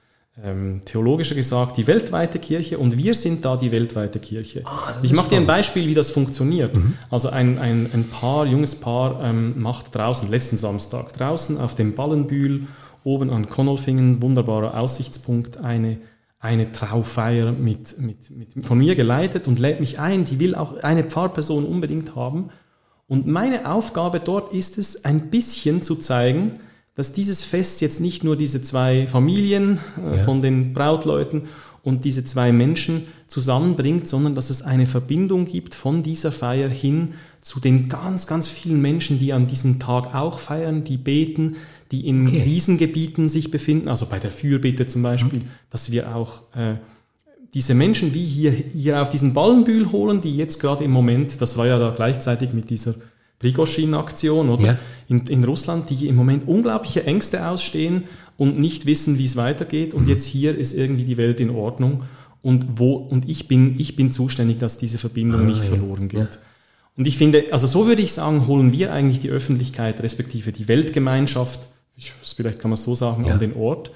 [0.42, 4.62] ähm, theologischer gesagt, die weltweite Kirche und wir sind da die weltweite Kirche.
[4.64, 6.76] Ah, ich mache dir ein Beispiel, wie das funktioniert.
[6.76, 6.94] Mhm.
[7.10, 11.94] Also ein, ein, ein Paar, junges Paar ähm, macht draußen, letzten Samstag, draußen auf dem
[11.94, 12.68] Ballenbühl
[13.04, 15.98] oben an Konolfingen, wunderbarer Aussichtspunkt, eine,
[16.38, 20.24] eine Traufeier mit, mit, mit, von mir geleitet und lädt mich ein.
[20.24, 22.50] Die will auch eine Pfarrperson unbedingt haben.
[23.06, 26.54] Und meine Aufgabe dort ist es, ein bisschen zu zeigen,
[26.94, 30.22] dass dieses Fest jetzt nicht nur diese zwei Familien äh, ja.
[30.22, 31.48] von den Brautleuten
[31.82, 37.12] und diese zwei Menschen zusammenbringt, sondern dass es eine Verbindung gibt von dieser Feier hin
[37.40, 41.56] zu den ganz, ganz vielen Menschen, die an diesem Tag auch feiern, die beten,
[41.90, 42.42] die in okay.
[42.42, 45.48] Krisengebieten sich befinden, also bei der Fürbitte zum Beispiel, mhm.
[45.70, 46.74] dass wir auch äh,
[47.54, 51.56] diese Menschen wie hier, hier auf diesen Ballenbühl holen, die jetzt gerade im Moment, das
[51.56, 52.94] war ja da gleichzeitig mit dieser
[53.40, 54.66] Prigoshin-Aktion, oder?
[54.66, 54.78] Ja.
[55.08, 58.04] In, in Russland, die im Moment unglaubliche Ängste ausstehen
[58.36, 59.94] und nicht wissen, wie es weitergeht.
[59.94, 60.10] Und mhm.
[60.10, 62.04] jetzt hier ist irgendwie die Welt in Ordnung.
[62.42, 65.70] Und wo, und ich bin, ich bin zuständig, dass diese Verbindung ah, nicht ja.
[65.70, 66.20] verloren geht.
[66.20, 66.28] Ja.
[66.96, 70.68] Und ich finde, also so würde ich sagen, holen wir eigentlich die Öffentlichkeit, respektive die
[70.68, 71.68] Weltgemeinschaft
[72.00, 73.34] vielleicht kann man es so sagen, ja.
[73.34, 73.92] an den Ort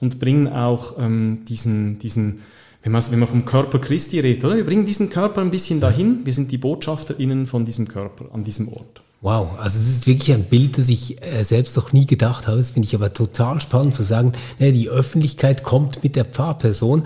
[0.00, 2.40] und bringen auch ähm, diesen, diesen,
[2.82, 4.56] wenn man, wenn man vom Körper Christi redet, oder?
[4.56, 6.24] Wir bringen diesen Körper ein bisschen dahin.
[6.24, 9.02] Wir sind die BotschafterInnen von diesem Körper an diesem Ort.
[9.20, 12.58] Wow, also das ist wirklich ein Bild, das ich äh, selbst noch nie gedacht habe.
[12.58, 17.02] Das finde ich aber total spannend zu sagen, ne, die Öffentlichkeit kommt mit der Pfarrperson,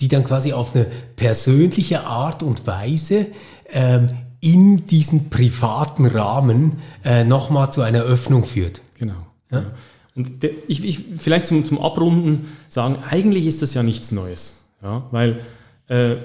[0.00, 0.86] die dann quasi auf eine
[1.16, 3.28] persönliche Art und Weise
[3.72, 8.82] ähm, in diesen privaten Rahmen äh, nochmal zu einer Öffnung führt.
[8.98, 9.14] Genau.
[9.50, 9.66] Ja?
[10.14, 14.68] Und der, ich, ich vielleicht zum, zum Abrunden sagen, eigentlich ist das ja nichts Neues.
[14.82, 15.06] Ja?
[15.10, 15.40] Weil
[15.88, 16.16] äh,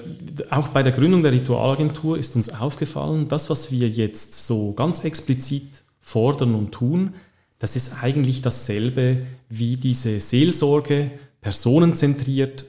[0.50, 5.04] auch bei der Gründung der Ritualagentur ist uns aufgefallen, das, was wir jetzt so ganz
[5.04, 7.14] explizit fordern und tun,
[7.58, 11.10] das ist eigentlich dasselbe wie diese Seelsorge,
[11.40, 12.64] personenzentriert,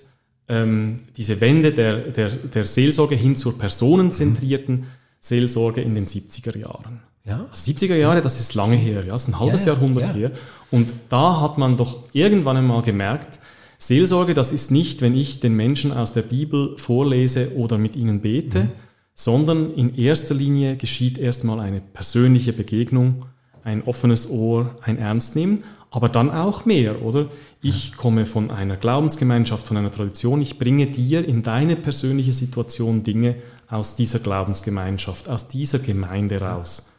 [0.48, 4.86] ähm, diese Wende der, der, der Seelsorge hin zur personenzentrierten mhm.
[5.20, 7.02] Seelsorge in den 70er Jahren.
[7.24, 7.46] Ja.
[7.50, 10.14] Also 70er Jahre, das ist lange her, ja, das ist ein halbes ja, Jahrhundert ja.
[10.14, 10.32] her.
[10.72, 13.40] Und da hat man doch irgendwann einmal gemerkt,
[13.78, 18.22] Seelsorge, das ist nicht, wenn ich den Menschen aus der Bibel vorlese oder mit ihnen
[18.22, 18.72] bete, mhm.
[19.16, 23.26] sondern in erster Linie geschieht erstmal eine persönliche Begegnung,
[23.64, 27.28] ein offenes Ohr, ein Ernstnehmen, aber dann auch mehr, oder?
[27.62, 33.04] Ich komme von einer Glaubensgemeinschaft, von einer Tradition, ich bringe dir in deine persönliche Situation
[33.04, 33.36] Dinge
[33.68, 36.91] aus dieser Glaubensgemeinschaft, aus dieser Gemeinde raus.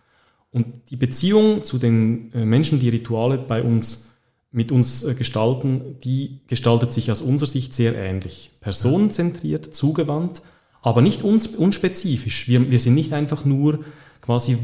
[0.53, 4.12] Und die Beziehung zu den äh, Menschen, die Rituale bei uns
[4.53, 8.53] mit uns äh, gestalten, die gestaltet sich aus unserer Sicht sehr ähnlich.
[8.61, 10.42] Personenzentriert, zugewandt,
[10.82, 12.48] aber nicht uns, unspezifisch.
[12.48, 13.84] Wir, wir sind nicht einfach nur
[14.20, 14.59] quasi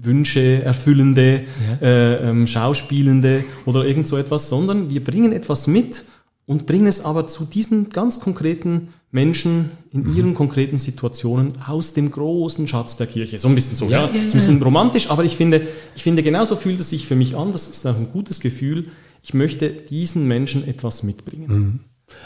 [0.00, 1.44] Wünsche erfüllende,
[1.80, 1.86] ja.
[1.86, 6.04] äh, ähm, Schauspielende oder irgend so etwas, sondern wir bringen etwas mit
[6.52, 10.16] und bringen es aber zu diesen ganz konkreten Menschen in mhm.
[10.16, 13.38] ihren konkreten Situationen aus dem großen Schatz der Kirche.
[13.38, 14.02] So ein bisschen so, ja.
[14.02, 14.06] ja.
[14.06, 14.22] ja, ja.
[14.26, 15.62] Ist ein bisschen romantisch, aber ich finde,
[15.96, 17.52] ich finde, genauso fühlt es sich für mich an.
[17.52, 18.88] Das ist auch ein gutes Gefühl,
[19.22, 21.48] ich möchte diesen Menschen etwas mitbringen.
[21.48, 21.80] Mhm.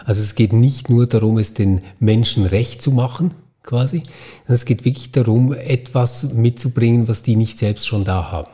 [0.04, 4.02] Also es geht nicht nur darum, es den Menschen recht zu machen, quasi,
[4.46, 8.50] es geht wirklich darum, etwas mitzubringen, was die nicht selbst schon da haben.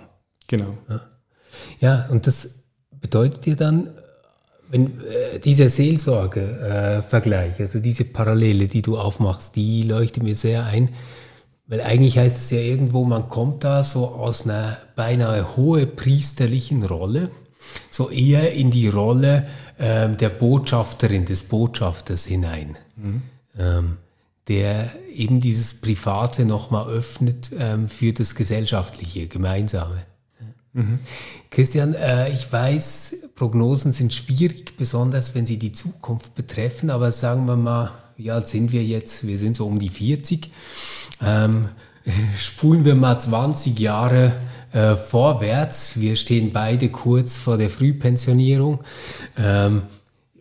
[0.48, 0.76] Genau.
[0.88, 1.00] Ja,
[1.80, 2.64] ja und das
[3.00, 3.88] bedeutet dir dann,
[4.72, 10.64] wenn äh, dieser Seelsorge-Vergleich, äh, also diese Parallele, die du aufmachst, die leuchtet mir sehr
[10.64, 10.88] ein,
[11.66, 16.84] weil eigentlich heißt es ja irgendwo, man kommt da so aus einer beinahe hohe priesterlichen
[16.84, 17.30] Rolle
[17.90, 19.46] so eher in die Rolle
[19.78, 23.22] ähm, der Botschafterin, des Botschafters hinein, mhm.
[23.58, 23.98] ähm,
[24.48, 30.06] der eben dieses Private nochmal öffnet ähm, für das Gesellschaftliche, Gemeinsame.
[30.74, 31.00] Mhm.
[31.50, 37.46] Christian, äh, ich weiß, Prognosen sind schwierig, besonders wenn sie die Zukunft betreffen, aber sagen
[37.46, 39.26] wir mal, wie alt sind wir jetzt?
[39.26, 40.50] Wir sind so um die 40.
[41.22, 41.68] Ähm,
[42.38, 44.32] spulen wir mal 20 Jahre
[44.72, 46.00] äh, vorwärts.
[46.00, 48.80] Wir stehen beide kurz vor der Frühpensionierung.
[49.36, 49.82] Ähm,